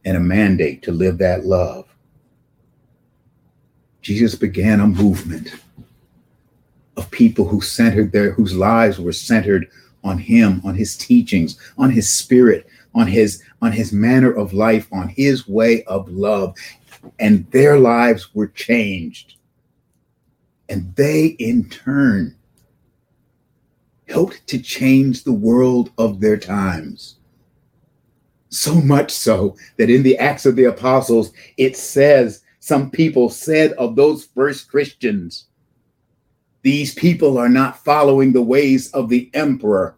and 0.04 0.18
a 0.18 0.20
mandate 0.20 0.82
to 0.82 0.92
live 0.92 1.20
that 1.20 1.46
love. 1.46 1.86
Jesus 4.02 4.34
began 4.34 4.80
a 4.80 4.88
movement 4.88 5.54
of 6.98 7.12
people 7.12 7.48
who 7.48 7.62
centered 7.62 8.12
their 8.12 8.32
whose 8.32 8.56
lives 8.56 9.00
were 9.00 9.14
centered 9.14 9.70
on 10.04 10.18
him, 10.18 10.60
on 10.64 10.74
his 10.74 10.98
teachings, 10.98 11.60
on 11.78 11.92
his 11.92 12.10
spirit, 12.10 12.66
on 12.96 13.06
his 13.06 13.44
on 13.62 13.72
his 13.72 13.94
manner 13.94 14.32
of 14.32 14.54
life, 14.54 14.88
on 14.92 15.08
his 15.08 15.48
way 15.48 15.84
of 15.84 16.10
love, 16.10 16.56
and 17.20 17.46
their 17.52 17.78
lives 17.78 18.34
were 18.34 18.48
changed. 18.48 19.36
And 20.68 20.96
they 20.96 21.28
in 21.38 21.70
turn 21.70 22.36
helped 24.10 24.46
to 24.48 24.60
change 24.60 25.24
the 25.24 25.34
world 25.34 25.92
of 25.98 26.20
their 26.20 26.38
times. 26.38 27.16
So 28.50 28.74
much 28.74 29.12
so 29.12 29.56
that 29.78 29.90
in 29.90 30.04
the 30.04 30.18
Acts 30.18 30.46
of 30.46 30.56
the 30.56 30.66
Apostles, 30.66 31.32
it 31.58 31.78
says, 31.78 32.42
some 32.60 32.90
people 32.90 33.30
said 33.30 33.74
of 33.74 33.96
those 33.96 34.26
first 34.26 34.70
Christians, 34.70 35.46
these 36.62 36.94
people 36.94 37.38
are 37.38 37.50
not 37.50 37.84
following 37.86 38.34
the 38.34 38.42
ways 38.42 38.92
of 38.92 39.08
the 39.08 39.30
emperor. 39.34 39.96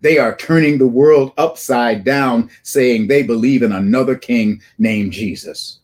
They 0.00 0.18
are 0.18 0.34
turning 0.34 0.78
the 0.78 0.88
world 0.88 1.32
upside 1.38 2.04
down, 2.04 2.50
saying 2.64 3.06
they 3.06 3.22
believe 3.22 3.62
in 3.62 3.70
another 3.70 4.16
king 4.16 4.60
named 4.78 5.12
Jesus. 5.12 5.78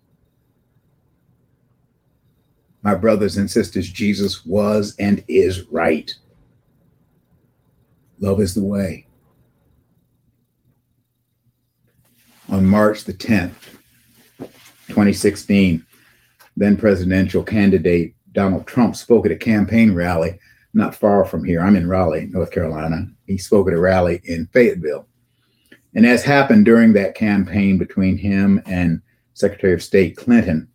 My 2.82 2.94
brothers 2.94 3.36
and 3.36 3.48
sisters, 3.48 3.88
Jesus 3.88 4.44
was 4.44 4.96
and 4.98 5.22
is 5.28 5.62
right. 5.68 6.12
Love 8.20 8.40
is 8.40 8.54
the 8.54 8.64
way. 8.64 9.06
On 12.48 12.64
March 12.64 13.04
the 13.04 13.12
10th, 13.12 13.76
2016, 14.88 15.84
then 16.56 16.76
presidential 16.76 17.42
candidate 17.42 18.14
Donald 18.32 18.66
Trump 18.66 18.96
spoke 18.96 19.26
at 19.26 19.32
a 19.32 19.36
campaign 19.36 19.94
rally 19.94 20.38
not 20.74 20.94
far 20.94 21.24
from 21.24 21.44
here. 21.44 21.60
I'm 21.60 21.76
in 21.76 21.88
Raleigh, 21.88 22.26
North 22.26 22.50
Carolina. 22.50 23.06
He 23.26 23.38
spoke 23.38 23.68
at 23.68 23.74
a 23.74 23.80
rally 23.80 24.20
in 24.24 24.46
Fayetteville. 24.52 25.06
And 25.94 26.06
as 26.06 26.22
happened 26.22 26.64
during 26.64 26.92
that 26.92 27.14
campaign 27.14 27.78
between 27.78 28.16
him 28.16 28.62
and 28.66 29.00
Secretary 29.34 29.72
of 29.72 29.82
State 29.82 30.16
Clinton, 30.16 30.68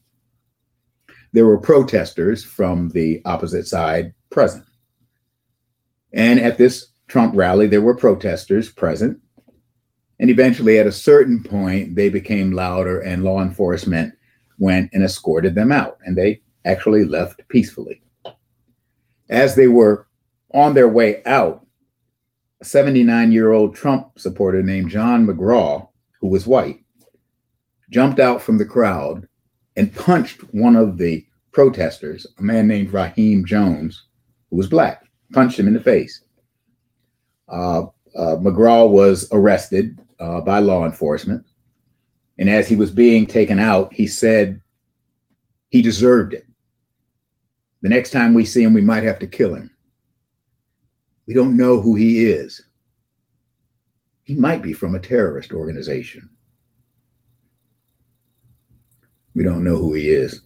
there 1.32 1.46
were 1.46 1.58
protesters 1.58 2.44
from 2.44 2.90
the 2.90 3.22
opposite 3.26 3.68
side 3.68 4.14
present. 4.30 4.66
And 6.12 6.40
at 6.40 6.58
this 6.58 6.93
Trump 7.14 7.36
rally, 7.36 7.68
there 7.68 7.80
were 7.80 7.96
protesters 7.96 8.72
present. 8.72 9.20
And 10.20 10.32
eventually, 10.32 10.80
at 10.80 10.88
a 10.88 10.92
certain 10.92 11.44
point, 11.44 11.96
they 11.96 12.10
became 12.10 12.54
louder, 12.54 13.02
and 13.02 13.24
law 13.24 13.40
enforcement 13.40 14.16
went 14.58 14.90
and 14.94 15.04
escorted 15.04 15.54
them 15.54 15.72
out. 15.72 16.00
And 16.04 16.18
they 16.18 16.42
actually 16.66 17.06
left 17.06 17.48
peacefully. 17.50 18.02
As 19.30 19.54
they 19.54 19.68
were 19.68 20.08
on 20.56 20.74
their 20.74 20.90
way 20.90 21.22
out, 21.28 21.64
a 22.62 22.66
79 22.66 23.32
year 23.32 23.52
old 23.52 23.76
Trump 23.76 24.18
supporter 24.18 24.64
named 24.64 24.90
John 24.90 25.28
McGraw, 25.28 25.88
who 26.20 26.30
was 26.30 26.48
white, 26.48 26.80
jumped 27.92 28.20
out 28.20 28.42
from 28.42 28.58
the 28.58 28.66
crowd 28.66 29.28
and 29.76 29.96
punched 29.96 30.42
one 30.52 30.76
of 30.76 30.98
the 30.98 31.24
protesters, 31.52 32.26
a 32.40 32.42
man 32.42 32.68
named 32.68 32.92
Rakeem 32.92 33.46
Jones, 33.46 34.08
who 34.50 34.56
was 34.56 34.68
black, 34.68 35.04
punched 35.32 35.60
him 35.60 35.68
in 35.68 35.76
the 35.76 35.80
face. 35.80 36.24
Uh, 37.54 37.84
uh, 38.18 38.36
McGraw 38.38 38.90
was 38.90 39.28
arrested 39.32 40.00
uh, 40.20 40.42
by 40.42 40.58
law 40.58 40.86
enforcement. 40.86 41.46
And 42.40 42.50
as 42.50 42.68
he 42.68 42.76
was 42.76 42.90
being 42.90 43.28
taken 43.28 43.60
out, 43.60 43.94
he 43.94 44.08
said 44.08 44.60
he 45.70 45.84
deserved 45.84 46.34
it. 46.34 46.48
The 47.84 47.90
next 47.90 48.10
time 48.10 48.34
we 48.34 48.44
see 48.44 48.64
him, 48.64 48.74
we 48.74 48.82
might 48.82 49.04
have 49.04 49.20
to 49.20 49.28
kill 49.28 49.54
him. 49.54 49.70
We 51.28 51.36
don't 51.36 51.56
know 51.56 51.80
who 51.80 51.96
he 51.96 52.26
is. 52.26 52.62
He 54.24 54.34
might 54.34 54.64
be 54.64 54.74
from 54.74 54.96
a 54.96 55.00
terrorist 55.00 55.52
organization. 55.52 56.30
We 59.36 59.44
don't 59.44 59.64
know 59.64 59.78
who 59.78 59.94
he 59.94 60.10
is. 60.10 60.42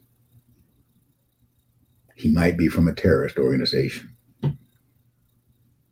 He 2.15 2.29
might 2.29 2.57
be 2.57 2.67
from 2.67 2.87
a 2.87 2.93
terrorist 2.93 3.37
organization. 3.37 4.16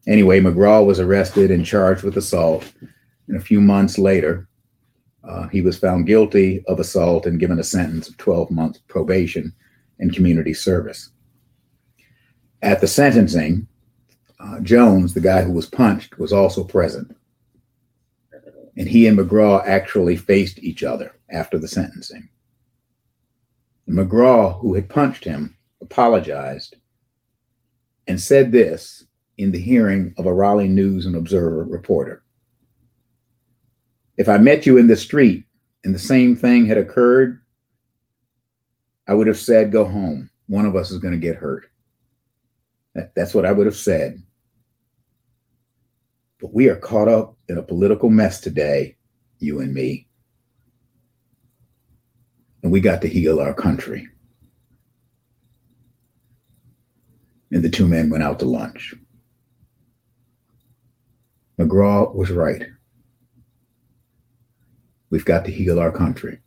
Anyway, 0.08 0.40
McGraw 0.40 0.86
was 0.86 1.00
arrested 1.00 1.52
and 1.52 1.66
charged 1.66 2.04
with 2.04 2.18
assault. 2.18 2.72
And 3.28 3.38
a 3.38 3.42
few 3.42 3.60
months 3.60 3.98
later, 3.98 4.48
uh, 5.24 5.48
he 5.48 5.62
was 5.62 5.78
found 5.78 6.06
guilty 6.06 6.64
of 6.68 6.80
assault 6.80 7.26
and 7.26 7.40
given 7.40 7.60
a 7.60 7.64
sentence 7.64 8.08
of 8.08 8.18
12 8.18 8.52
months 8.52 8.80
probation 8.88 9.54
and 10.00 10.14
community 10.14 10.54
service. 10.54 11.10
At 12.62 12.82
the 12.82 12.88
sentencing, 12.88 13.68
uh, 14.40 14.60
Jones, 14.60 15.14
the 15.14 15.22
guy 15.22 15.42
who 15.42 15.52
was 15.52 15.66
punched, 15.66 16.20
was 16.20 16.32
also 16.32 16.64
present. 16.64 17.16
And 18.78 18.88
he 18.88 19.08
and 19.08 19.18
McGraw 19.18 19.66
actually 19.66 20.18
faced 20.18 20.60
each 20.60 20.84
other 20.84 21.16
after 21.30 21.58
the 21.58 21.68
sentencing. 21.68 22.30
And 23.88 23.98
McGraw, 23.98 24.60
who 24.60 24.74
had 24.76 24.90
punched 24.90 25.24
him, 25.24 25.56
apologized 25.82 26.76
and 28.08 28.20
said 28.20 28.52
this 28.52 29.05
in 29.38 29.52
the 29.52 29.60
hearing 29.60 30.14
of 30.18 30.26
a 30.26 30.34
Raleigh 30.34 30.68
News 30.68 31.06
and 31.06 31.16
Observer 31.16 31.64
reporter. 31.64 32.24
If 34.18 34.30
I 34.30 34.38
met 34.38 34.66
you 34.66 34.78
in 34.78 34.88
the 34.88 34.96
street 34.96 35.46
and 35.84 35.94
the 35.94 36.00
same 36.00 36.36
thing 36.36 36.66
had 36.66 36.78
occurred, 36.78 37.42
I 39.08 39.14
would 39.14 39.28
have 39.28 39.38
said, 39.38 39.72
Go 39.72 39.86
home. 39.86 40.30
One 40.48 40.66
of 40.66 40.76
us 40.76 40.92
is 40.92 41.00
going 41.00 41.14
to 41.14 41.20
get 41.20 41.36
hurt. 41.36 41.66
That, 42.94 43.14
that's 43.16 43.34
what 43.34 43.46
I 43.46 43.52
would 43.52 43.66
have 43.66 43.76
said. 43.76 44.22
But 46.40 46.54
we 46.54 46.70
are 46.70 46.76
caught 46.76 47.08
up 47.08 47.36
in 47.50 47.58
a 47.58 47.64
political 47.64 48.10
mess 48.10 48.40
today, 48.40 48.96
you 49.40 49.60
and 49.60 49.74
me. 49.74 50.08
And 52.64 52.72
we 52.72 52.80
got 52.80 53.02
to 53.02 53.08
heal 53.08 53.40
our 53.40 53.54
country. 53.54 54.08
And 57.52 57.64
the 57.64 57.70
two 57.70 57.88
men 57.88 58.10
went 58.10 58.24
out 58.24 58.40
to 58.40 58.46
lunch. 58.46 58.94
McGraw 61.60 62.14
was 62.14 62.32
right. 62.32 62.64
We've 65.10 65.24
got 65.24 65.46
to 65.46 65.52
heal 65.52 65.80
our 65.80 65.92
country. 65.92 66.40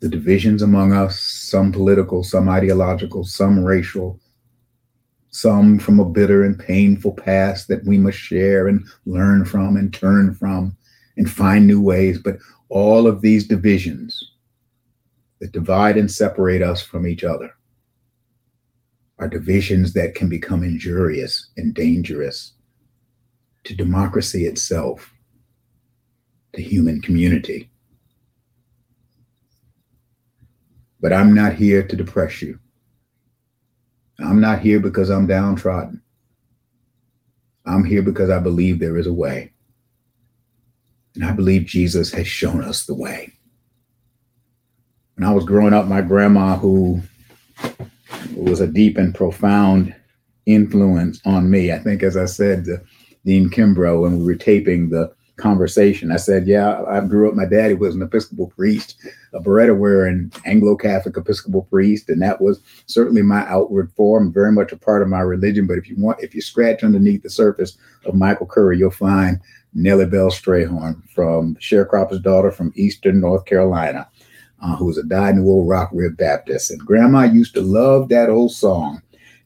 The 0.00 0.08
divisions 0.08 0.62
among 0.62 0.92
us, 0.92 1.18
some 1.20 1.72
political, 1.72 2.22
some 2.22 2.48
ideological, 2.48 3.24
some 3.24 3.64
racial, 3.64 4.20
some 5.30 5.80
from 5.80 5.98
a 5.98 6.04
bitter 6.04 6.44
and 6.44 6.56
painful 6.56 7.12
past 7.14 7.66
that 7.66 7.84
we 7.84 7.98
must 7.98 8.18
share 8.18 8.68
and 8.68 8.86
learn 9.06 9.44
from 9.44 9.76
and 9.76 9.92
turn 9.92 10.32
from 10.34 10.76
and 11.16 11.28
find 11.28 11.66
new 11.66 11.80
ways. 11.80 12.18
But 12.18 12.36
all 12.68 13.08
of 13.08 13.20
these 13.20 13.48
divisions 13.48 14.22
that 15.40 15.50
divide 15.50 15.96
and 15.96 16.08
separate 16.08 16.62
us 16.62 16.82
from 16.82 17.08
each 17.08 17.24
other 17.24 17.50
are 19.18 19.28
divisions 19.28 19.92
that 19.94 20.14
can 20.14 20.28
become 20.28 20.62
injurious 20.62 21.50
and 21.56 21.74
dangerous 21.74 22.52
to 23.64 23.74
democracy 23.74 24.46
itself 24.46 25.12
the 26.52 26.62
human 26.62 27.00
community. 27.00 27.70
But 31.00 31.12
I'm 31.12 31.34
not 31.34 31.54
here 31.54 31.82
to 31.82 31.96
depress 31.96 32.40
you. 32.40 32.58
I'm 34.18 34.40
not 34.40 34.60
here 34.60 34.80
because 34.80 35.10
I'm 35.10 35.26
downtrodden. 35.26 36.00
I'm 37.66 37.84
here 37.84 38.02
because 38.02 38.30
I 38.30 38.38
believe 38.38 38.78
there 38.78 38.96
is 38.96 39.06
a 39.06 39.12
way. 39.12 39.52
And 41.14 41.24
I 41.24 41.32
believe 41.32 41.64
Jesus 41.64 42.12
has 42.12 42.26
shown 42.26 42.62
us 42.62 42.86
the 42.86 42.94
way. 42.94 43.32
When 45.16 45.28
I 45.28 45.32
was 45.32 45.44
growing 45.44 45.72
up, 45.72 45.86
my 45.86 46.00
grandma, 46.00 46.56
who 46.56 47.00
was 48.34 48.60
a 48.60 48.66
deep 48.66 48.98
and 48.98 49.14
profound 49.14 49.94
influence 50.46 51.20
on 51.24 51.50
me, 51.50 51.72
I 51.72 51.78
think, 51.78 52.02
as 52.02 52.16
I 52.16 52.24
said, 52.24 52.64
the, 52.64 52.84
Dean 53.24 53.48
Kimbrough, 53.48 54.02
when 54.02 54.18
we 54.18 54.24
were 54.24 54.34
taping 54.34 54.90
the 54.90 55.12
conversation. 55.36 56.12
I 56.12 56.16
said, 56.16 56.46
Yeah, 56.46 56.82
I 56.84 57.00
grew 57.00 57.28
up, 57.28 57.34
my 57.34 57.46
daddy 57.46 57.74
was 57.74 57.94
an 57.94 58.02
Episcopal 58.02 58.48
priest, 58.48 59.04
a 59.32 59.40
biretta 59.40 59.76
wearing 59.76 60.32
Anglo 60.44 60.76
Catholic 60.76 61.16
Episcopal 61.16 61.62
priest, 61.62 62.08
and 62.08 62.22
that 62.22 62.40
was 62.40 62.60
certainly 62.86 63.22
my 63.22 63.46
outward 63.48 63.90
form, 63.92 64.32
very 64.32 64.52
much 64.52 64.72
a 64.72 64.76
part 64.76 65.02
of 65.02 65.08
my 65.08 65.20
religion. 65.20 65.66
But 65.66 65.78
if 65.78 65.88
you 65.88 65.96
want, 65.98 66.22
if 66.22 66.34
you 66.34 66.40
scratch 66.40 66.84
underneath 66.84 67.22
the 67.22 67.30
surface 67.30 67.76
of 68.06 68.14
Michael 68.14 68.46
Curry, 68.46 68.78
you'll 68.78 68.90
find 68.90 69.40
Nellie 69.74 70.06
Bell 70.06 70.30
Strayhorn 70.30 71.02
from 71.10 71.56
Sharecropper's 71.56 72.20
daughter 72.20 72.52
from 72.52 72.72
Eastern 72.76 73.20
North 73.20 73.44
Carolina, 73.44 74.08
uh, 74.62 74.76
who 74.76 74.86
was 74.86 74.98
a 74.98 75.02
dyed 75.02 75.30
in 75.30 75.36
the 75.38 75.42
wool 75.42 75.66
rock 75.66 75.90
rib 75.92 76.16
Baptist. 76.16 76.70
And 76.70 76.80
grandma 76.80 77.24
used 77.24 77.54
to 77.54 77.60
love 77.60 78.08
that 78.10 78.30
old 78.30 78.52
song 78.52 79.02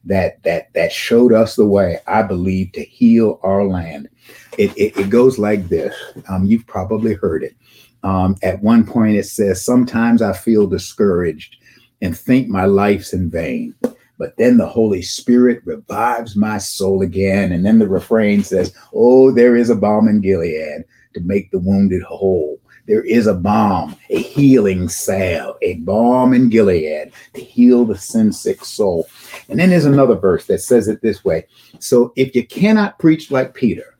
that 0.09 0.43
that 0.43 0.73
that 0.73 0.91
showed 0.91 1.31
us 1.31 1.55
the 1.55 1.65
way, 1.65 1.99
I 2.07 2.23
believe, 2.23 2.73
to 2.73 2.83
heal 2.83 3.39
our 3.43 3.63
land. 3.63 4.09
It, 4.57 4.77
it, 4.77 4.97
it 4.97 5.09
goes 5.09 5.39
like 5.39 5.69
this. 5.69 5.95
Um, 6.27 6.45
you've 6.45 6.67
probably 6.67 7.13
heard 7.13 7.43
it. 7.43 7.55
Um, 8.03 8.35
at 8.43 8.61
one 8.61 8.85
point, 8.85 9.17
it 9.17 9.25
says, 9.25 9.63
Sometimes 9.63 10.21
I 10.21 10.33
feel 10.33 10.67
discouraged 10.67 11.57
and 12.01 12.17
think 12.17 12.47
my 12.47 12.65
life's 12.65 13.13
in 13.13 13.29
vain. 13.29 13.75
But 14.17 14.35
then 14.37 14.57
the 14.57 14.67
Holy 14.67 15.01
Spirit 15.01 15.61
revives 15.63 16.35
my 16.35 16.57
soul 16.57 17.01
again. 17.01 17.51
And 17.51 17.65
then 17.65 17.79
the 17.79 17.87
refrain 17.87 18.43
says, 18.43 18.73
Oh, 18.93 19.31
there 19.31 19.55
is 19.55 19.69
a 19.69 19.75
balm 19.75 20.07
in 20.07 20.21
Gilead 20.21 20.83
to 21.13 21.19
make 21.21 21.51
the 21.51 21.59
wounded 21.59 22.03
whole. 22.03 22.58
There 22.89 23.03
is 23.03 23.27
a 23.27 23.35
balm, 23.35 23.95
a 24.09 24.19
healing 24.19 24.89
salve, 24.89 25.57
a 25.61 25.75
balm 25.75 26.33
in 26.33 26.49
Gilead 26.49 27.11
to 27.35 27.39
heal 27.39 27.85
the 27.85 27.95
sin 27.95 28.33
sick 28.33 28.65
soul. 28.65 29.07
And 29.47 29.59
then 29.59 29.69
there's 29.69 29.85
another 29.85 30.15
verse 30.15 30.47
that 30.47 30.61
says 30.61 30.87
it 30.87 30.99
this 31.03 31.23
way 31.23 31.45
So 31.77 32.11
if 32.15 32.33
you 32.33 32.47
cannot 32.47 32.97
preach 32.97 33.29
like 33.29 33.53
Peter, 33.53 33.95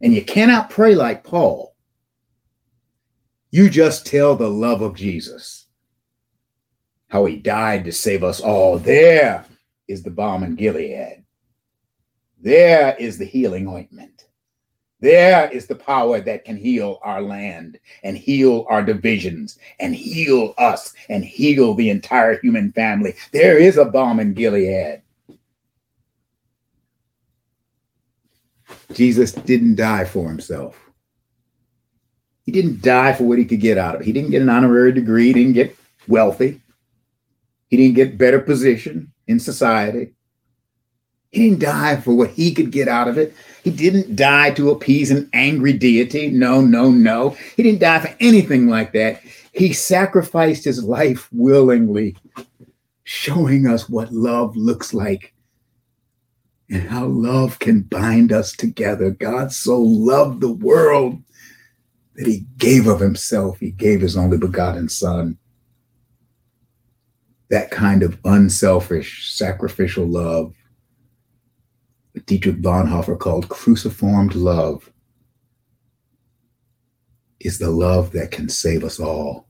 and 0.00 0.12
you 0.12 0.24
cannot 0.24 0.70
pray 0.70 0.96
like 0.96 1.22
Paul, 1.22 1.76
you 3.52 3.70
just 3.70 4.06
tell 4.06 4.34
the 4.34 4.50
love 4.50 4.82
of 4.82 4.96
Jesus, 4.96 5.68
how 7.10 7.26
he 7.26 7.36
died 7.36 7.84
to 7.84 7.92
save 7.92 8.24
us 8.24 8.40
all. 8.40 8.76
There 8.76 9.44
is 9.86 10.02
the 10.02 10.10
balm 10.10 10.42
in 10.42 10.56
Gilead. 10.56 11.24
There 12.40 12.96
is 12.98 13.18
the 13.18 13.24
healing 13.24 13.68
ointment. 13.68 14.21
There 15.02 15.50
is 15.50 15.66
the 15.66 15.74
power 15.74 16.20
that 16.20 16.44
can 16.44 16.56
heal 16.56 17.00
our 17.02 17.20
land 17.20 17.80
and 18.04 18.16
heal 18.16 18.64
our 18.68 18.84
divisions 18.84 19.58
and 19.80 19.92
heal 19.96 20.54
us 20.58 20.94
and 21.08 21.24
heal 21.24 21.74
the 21.74 21.90
entire 21.90 22.38
human 22.38 22.70
family. 22.70 23.16
There 23.32 23.58
is 23.58 23.78
a 23.78 23.84
balm 23.84 24.20
in 24.20 24.32
Gilead. 24.32 25.02
Jesus 28.92 29.32
didn't 29.32 29.74
die 29.74 30.04
for 30.04 30.28
himself. 30.28 30.78
He 32.44 32.52
didn't 32.52 32.80
die 32.80 33.12
for 33.12 33.24
what 33.24 33.38
he 33.38 33.44
could 33.44 33.60
get 33.60 33.78
out 33.78 33.96
of 33.96 34.02
it. 34.02 34.04
He 34.04 34.12
didn't 34.12 34.30
get 34.30 34.42
an 34.42 34.48
honorary 34.48 34.92
degree, 34.92 35.26
he 35.26 35.32
didn't 35.32 35.54
get 35.54 35.76
wealthy, 36.06 36.60
he 37.66 37.76
didn't 37.76 37.96
get 37.96 38.18
better 38.18 38.38
position 38.38 39.12
in 39.26 39.40
society. 39.40 40.14
He 41.32 41.48
didn't 41.48 41.60
die 41.60 41.96
for 41.96 42.14
what 42.14 42.30
he 42.30 42.52
could 42.52 42.70
get 42.70 42.88
out 42.88 43.08
of 43.08 43.16
it. 43.16 43.34
He 43.64 43.70
didn't 43.70 44.16
die 44.16 44.50
to 44.52 44.70
appease 44.70 45.10
an 45.10 45.30
angry 45.32 45.72
deity. 45.72 46.30
No, 46.30 46.60
no, 46.60 46.90
no. 46.90 47.30
He 47.56 47.62
didn't 47.62 47.80
die 47.80 48.00
for 48.00 48.14
anything 48.20 48.68
like 48.68 48.92
that. 48.92 49.22
He 49.52 49.72
sacrificed 49.72 50.64
his 50.64 50.84
life 50.84 51.28
willingly, 51.32 52.16
showing 53.04 53.66
us 53.66 53.88
what 53.88 54.12
love 54.12 54.56
looks 54.56 54.92
like 54.92 55.32
and 56.68 56.88
how 56.88 57.06
love 57.06 57.58
can 57.58 57.80
bind 57.80 58.30
us 58.30 58.52
together. 58.52 59.10
God 59.10 59.52
so 59.52 59.80
loved 59.80 60.40
the 60.40 60.52
world 60.52 61.22
that 62.16 62.26
he 62.26 62.46
gave 62.58 62.86
of 62.86 63.00
himself, 63.00 63.58
he 63.58 63.70
gave 63.70 64.02
his 64.02 64.18
only 64.18 64.36
begotten 64.36 64.90
Son. 64.90 65.38
That 67.48 67.70
kind 67.70 68.02
of 68.02 68.18
unselfish, 68.24 69.32
sacrificial 69.34 70.06
love, 70.06 70.54
Dietrich 72.26 72.60
Bonhoeffer 72.60 73.18
called 73.18 73.48
cruciformed 73.48 74.34
love, 74.34 74.90
is 77.40 77.58
the 77.58 77.70
love 77.70 78.12
that 78.12 78.30
can 78.30 78.48
save 78.48 78.84
us 78.84 79.00
all. 79.00 79.48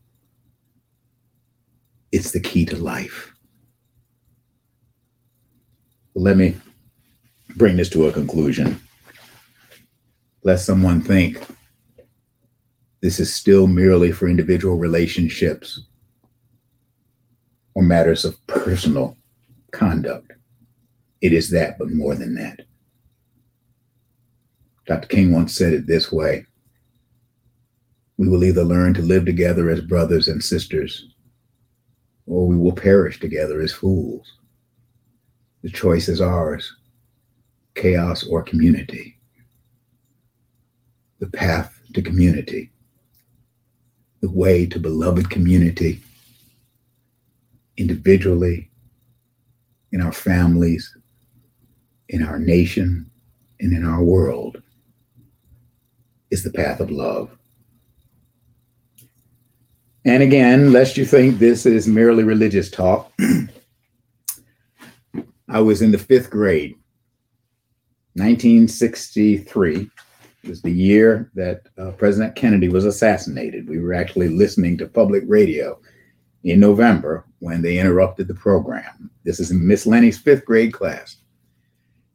It's 2.10 2.30
the 2.30 2.40
key 2.40 2.64
to 2.66 2.76
life. 2.76 3.32
Let 6.14 6.36
me 6.36 6.56
bring 7.56 7.76
this 7.76 7.88
to 7.90 8.06
a 8.06 8.12
conclusion. 8.12 8.80
Lest 10.42 10.66
someone 10.66 11.00
think 11.00 11.44
this 13.00 13.18
is 13.18 13.34
still 13.34 13.66
merely 13.66 14.12
for 14.12 14.28
individual 14.28 14.76
relationships 14.76 15.86
or 17.74 17.82
matters 17.82 18.24
of 18.24 18.44
personal 18.46 19.16
conduct. 19.72 20.31
It 21.22 21.32
is 21.32 21.48
that, 21.50 21.78
but 21.78 21.90
more 21.90 22.16
than 22.16 22.34
that. 22.34 22.62
Dr. 24.86 25.06
King 25.06 25.32
once 25.32 25.54
said 25.54 25.72
it 25.72 25.86
this 25.86 26.10
way 26.10 26.44
We 28.16 28.28
will 28.28 28.42
either 28.44 28.64
learn 28.64 28.92
to 28.94 29.02
live 29.02 29.24
together 29.24 29.70
as 29.70 29.80
brothers 29.80 30.26
and 30.26 30.42
sisters, 30.42 31.06
or 32.26 32.48
we 32.48 32.56
will 32.56 32.72
perish 32.72 33.20
together 33.20 33.60
as 33.60 33.72
fools. 33.72 34.30
The 35.62 35.70
choice 35.70 36.08
is 36.08 36.20
ours 36.20 36.74
chaos 37.74 38.24
or 38.24 38.42
community. 38.42 39.16
The 41.20 41.28
path 41.28 41.80
to 41.94 42.02
community, 42.02 42.70
the 44.20 44.30
way 44.30 44.66
to 44.66 44.78
beloved 44.78 45.30
community, 45.30 46.02
individually, 47.76 48.70
in 49.92 50.00
our 50.00 50.12
families, 50.12 50.94
in 52.12 52.22
our 52.22 52.38
nation, 52.38 53.10
and 53.58 53.76
in 53.76 53.84
our 53.84 54.02
world, 54.02 54.62
is 56.30 56.44
the 56.44 56.52
path 56.52 56.78
of 56.78 56.90
love. 56.90 57.36
And 60.04 60.22
again, 60.22 60.72
lest 60.72 60.96
you 60.96 61.04
think 61.04 61.38
this 61.38 61.66
is 61.66 61.88
merely 61.88 62.22
religious 62.22 62.70
talk, 62.70 63.12
I 65.48 65.60
was 65.60 65.82
in 65.82 65.90
the 65.90 65.98
fifth 65.98 66.30
grade 66.30 66.76
1963 68.14 69.88
was 70.46 70.60
the 70.60 70.72
year 70.72 71.30
that 71.34 71.62
uh, 71.78 71.92
President 71.92 72.34
Kennedy 72.34 72.68
was 72.68 72.84
assassinated. 72.84 73.68
We 73.68 73.80
were 73.80 73.94
actually 73.94 74.28
listening 74.28 74.76
to 74.78 74.86
public 74.86 75.22
radio 75.26 75.80
in 76.44 76.60
November 76.60 77.24
when 77.38 77.62
they 77.62 77.78
interrupted 77.78 78.28
the 78.28 78.34
program. 78.34 79.10
This 79.24 79.40
is 79.40 79.52
Miss 79.52 79.86
Lenny's 79.86 80.18
fifth 80.18 80.44
grade 80.44 80.74
class. 80.74 81.21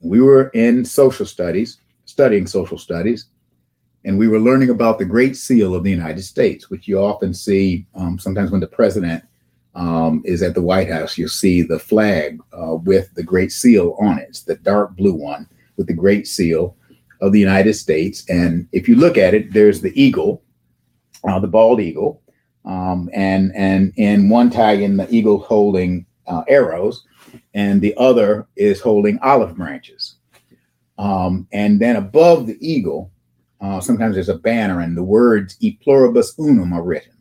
We 0.01 0.21
were 0.21 0.49
in 0.49 0.85
social 0.85 1.25
studies, 1.25 1.79
studying 2.05 2.47
social 2.47 2.77
studies, 2.77 3.27
and 4.05 4.17
we 4.17 4.27
were 4.27 4.39
learning 4.39 4.69
about 4.69 4.99
the 4.99 5.05
Great 5.05 5.35
Seal 5.35 5.75
of 5.75 5.83
the 5.83 5.91
United 5.91 6.23
States, 6.23 6.69
which 6.69 6.87
you 6.87 6.99
often 6.99 7.33
see 7.33 7.85
um, 7.95 8.17
sometimes 8.19 8.51
when 8.51 8.61
the 8.61 8.67
president 8.67 9.23
um, 9.75 10.21
is 10.25 10.41
at 10.41 10.55
the 10.55 10.61
White 10.61 10.89
House. 10.89 11.17
You'll 11.17 11.29
see 11.29 11.61
the 11.61 11.79
flag 11.79 12.39
uh, 12.53 12.75
with 12.75 13.13
the 13.15 13.23
Great 13.23 13.51
Seal 13.51 13.95
on 13.99 14.17
it. 14.17 14.27
It's 14.29 14.43
the 14.43 14.55
dark 14.55 14.95
blue 14.95 15.13
one 15.13 15.47
with 15.77 15.87
the 15.87 15.93
Great 15.93 16.27
Seal 16.27 16.75
of 17.21 17.31
the 17.31 17.39
United 17.39 17.73
States. 17.73 18.23
And 18.29 18.67
if 18.71 18.87
you 18.87 18.95
look 18.95 19.17
at 19.17 19.33
it, 19.33 19.53
there's 19.53 19.81
the 19.81 19.93
eagle, 20.01 20.43
uh, 21.27 21.39
the 21.39 21.47
bald 21.47 21.79
eagle, 21.79 22.21
um, 22.65 23.09
and 23.13 23.55
and 23.55 23.93
in 23.95 24.29
one 24.29 24.49
tag 24.49 24.81
in 24.81 24.97
the 24.97 25.09
eagle 25.13 25.39
holding 25.39 26.05
uh, 26.27 26.43
arrows, 26.47 27.05
and 27.53 27.81
the 27.81 27.93
other 27.97 28.47
is 28.55 28.81
holding 28.81 29.19
olive 29.19 29.55
branches. 29.55 30.15
Um, 30.97 31.47
and 31.51 31.79
then 31.79 31.95
above 31.95 32.47
the 32.47 32.57
eagle, 32.59 33.11
uh, 33.61 33.79
sometimes 33.79 34.15
there's 34.15 34.29
a 34.29 34.37
banner, 34.37 34.81
and 34.81 34.95
the 34.95 35.03
words 35.03 35.57
"E 35.59 35.77
pluribus 35.83 36.33
unum" 36.39 36.73
are 36.73 36.83
written 36.83 37.13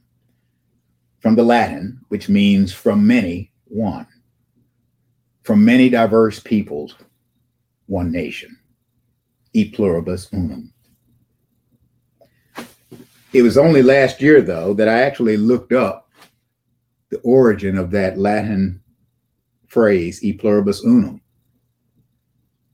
from 1.21 1.35
the 1.35 1.43
Latin, 1.43 2.01
which 2.09 2.29
means 2.29 2.73
"from 2.73 3.07
many 3.07 3.53
one." 3.65 4.07
From 5.43 5.65
many 5.65 5.89
diverse 5.89 6.41
peoples, 6.41 6.97
one 7.87 8.11
nation, 8.11 8.59
e 9.53 9.71
pluribus 9.71 10.29
unum. 10.33 10.73
It 13.33 13.43
was 13.43 13.57
only 13.57 13.83
last 13.83 14.21
year, 14.21 14.43
though, 14.43 14.75
that 14.75 14.89
I 14.89 15.03
actually 15.03 15.37
looked 15.37 15.73
up 15.73 16.11
the 17.11 17.19
origin 17.19 17.79
of 17.79 17.91
that 17.93 18.19
Latin 18.19 18.83
phrase, 19.69 20.23
e 20.23 20.33
pluribus 20.33 20.85
unum, 20.85 21.21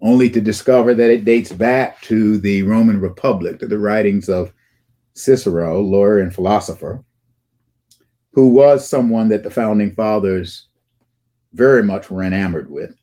only 0.01 0.29
to 0.31 0.41
discover 0.41 0.95
that 0.95 1.11
it 1.11 1.25
dates 1.25 1.53
back 1.53 2.01
to 2.03 2.39
the 2.39 2.63
Roman 2.63 3.01
Republic, 3.01 3.59
to 3.61 3.67
the 3.67 3.79
writings 3.79 4.29
of 4.29 4.53
Cicero, 5.15 5.81
lawyer 5.81 6.21
and 6.21 6.35
philosopher, 6.35 7.05
who 8.33 8.49
was 8.49 8.89
someone 8.89 9.29
that 9.29 9.43
the 9.43 9.51
founding 9.51 9.95
fathers 9.95 10.69
very 11.53 11.83
much 11.83 12.11
were 12.11 12.23
enamored 12.23 12.71
with. 12.71 12.95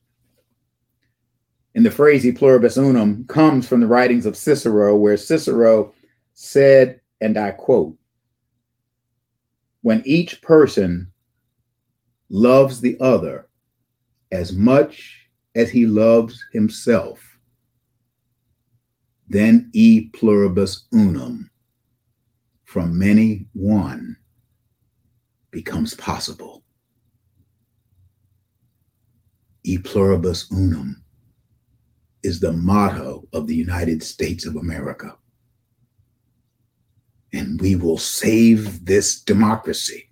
And 1.75 1.85
the 1.85 1.91
phrase 1.91 2.25
e 2.25 2.31
pluribus 2.31 2.77
unum 2.77 3.25
comes 3.27 3.67
from 3.67 3.79
the 3.79 3.87
writings 3.87 4.25
of 4.25 4.35
Cicero, 4.35 4.95
where 4.95 5.17
Cicero 5.17 5.93
said, 6.33 6.99
and 7.21 7.37
I 7.37 7.51
quote, 7.51 7.95
when 9.81 10.01
each 10.05 10.41
person 10.41 11.11
loves 12.29 12.81
the 12.81 12.97
other 12.99 13.48
as 14.31 14.53
much 14.53 15.27
as 15.55 15.69
he 15.69 15.85
loves 15.85 16.43
himself, 16.53 17.19
then 19.27 19.69
e 19.73 20.09
pluribus 20.09 20.87
unum, 20.93 21.49
from 22.65 22.97
many 22.97 23.47
one, 23.53 24.15
becomes 25.51 25.93
possible. 25.95 26.63
E 29.63 29.77
pluribus 29.77 30.51
unum 30.51 31.03
is 32.23 32.39
the 32.39 32.51
motto 32.51 33.27
of 33.33 33.47
the 33.47 33.55
United 33.55 34.03
States 34.03 34.45
of 34.45 34.55
America. 34.55 35.15
And 37.33 37.61
we 37.61 37.75
will 37.75 37.97
save 37.97 38.85
this 38.85 39.21
democracy 39.21 40.09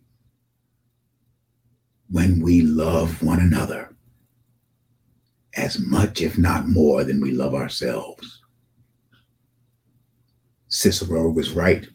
when 2.09 2.39
we 2.41 2.61
love 2.61 3.21
one 3.21 3.39
another 3.39 3.96
as 5.57 5.79
much, 5.79 6.21
if 6.21 6.37
not 6.37 6.69
more, 6.69 7.03
than 7.03 7.19
we 7.19 7.31
love 7.31 7.55
ourselves. 7.55 8.41
Cicero 10.67 11.29
was 11.29 11.51
right. 11.51 11.87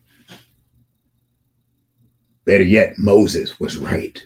Better 2.44 2.64
yet, 2.64 2.98
Moses 2.98 3.60
was 3.60 3.76
right. 3.76 4.20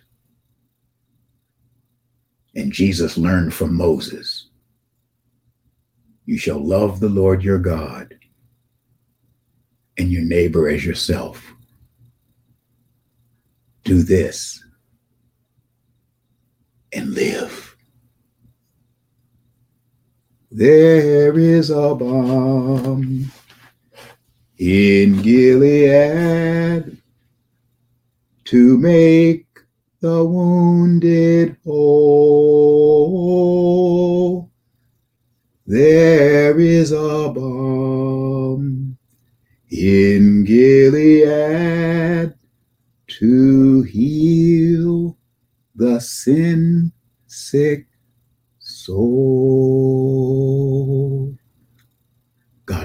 And 2.54 2.72
Jesus 2.72 3.18
learned 3.18 3.52
from 3.52 3.74
Moses. 3.74 4.48
You 6.24 6.38
shall 6.38 6.58
love 6.58 6.98
the 6.98 7.08
Lord 7.10 7.44
your 7.44 7.58
God 7.58 8.14
and 9.98 10.10
your 10.10 10.22
neighbor 10.22 10.68
as 10.68 10.84
yourself. 10.84 11.44
Do 13.84 14.02
this 14.02 14.64
and 16.92 17.10
live. 17.14 17.65
There 20.56 21.38
is 21.38 21.68
a 21.68 21.94
balm 21.94 23.30
in 24.56 25.20
Gilead 25.20 26.96
to 28.44 28.78
make 28.78 29.46
the 30.00 30.24
wounded 30.24 31.58
whole. 31.62 32.80
There 35.66 36.58
is 36.58 36.90
a 36.90 37.30
balm 37.34 38.96
in 39.70 40.44
Gilead 40.44 42.32
to 43.08 43.82
heal 43.82 45.18
the 45.74 46.00
sin 46.00 46.92
sick 47.26 47.88
soul. 48.58 50.45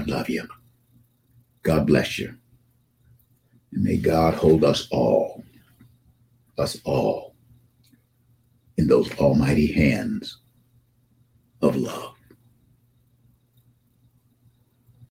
God 0.02 0.10
love 0.10 0.28
you. 0.28 0.48
God 1.62 1.86
bless 1.86 2.18
you. 2.18 2.34
And 3.72 3.84
may 3.84 3.96
God 3.96 4.34
hold 4.34 4.64
us 4.64 4.88
all, 4.90 5.44
us 6.58 6.80
all, 6.84 7.36
in 8.76 8.88
those 8.88 9.12
almighty 9.18 9.72
hands 9.72 10.38
of 11.60 11.76
love. 11.76 12.11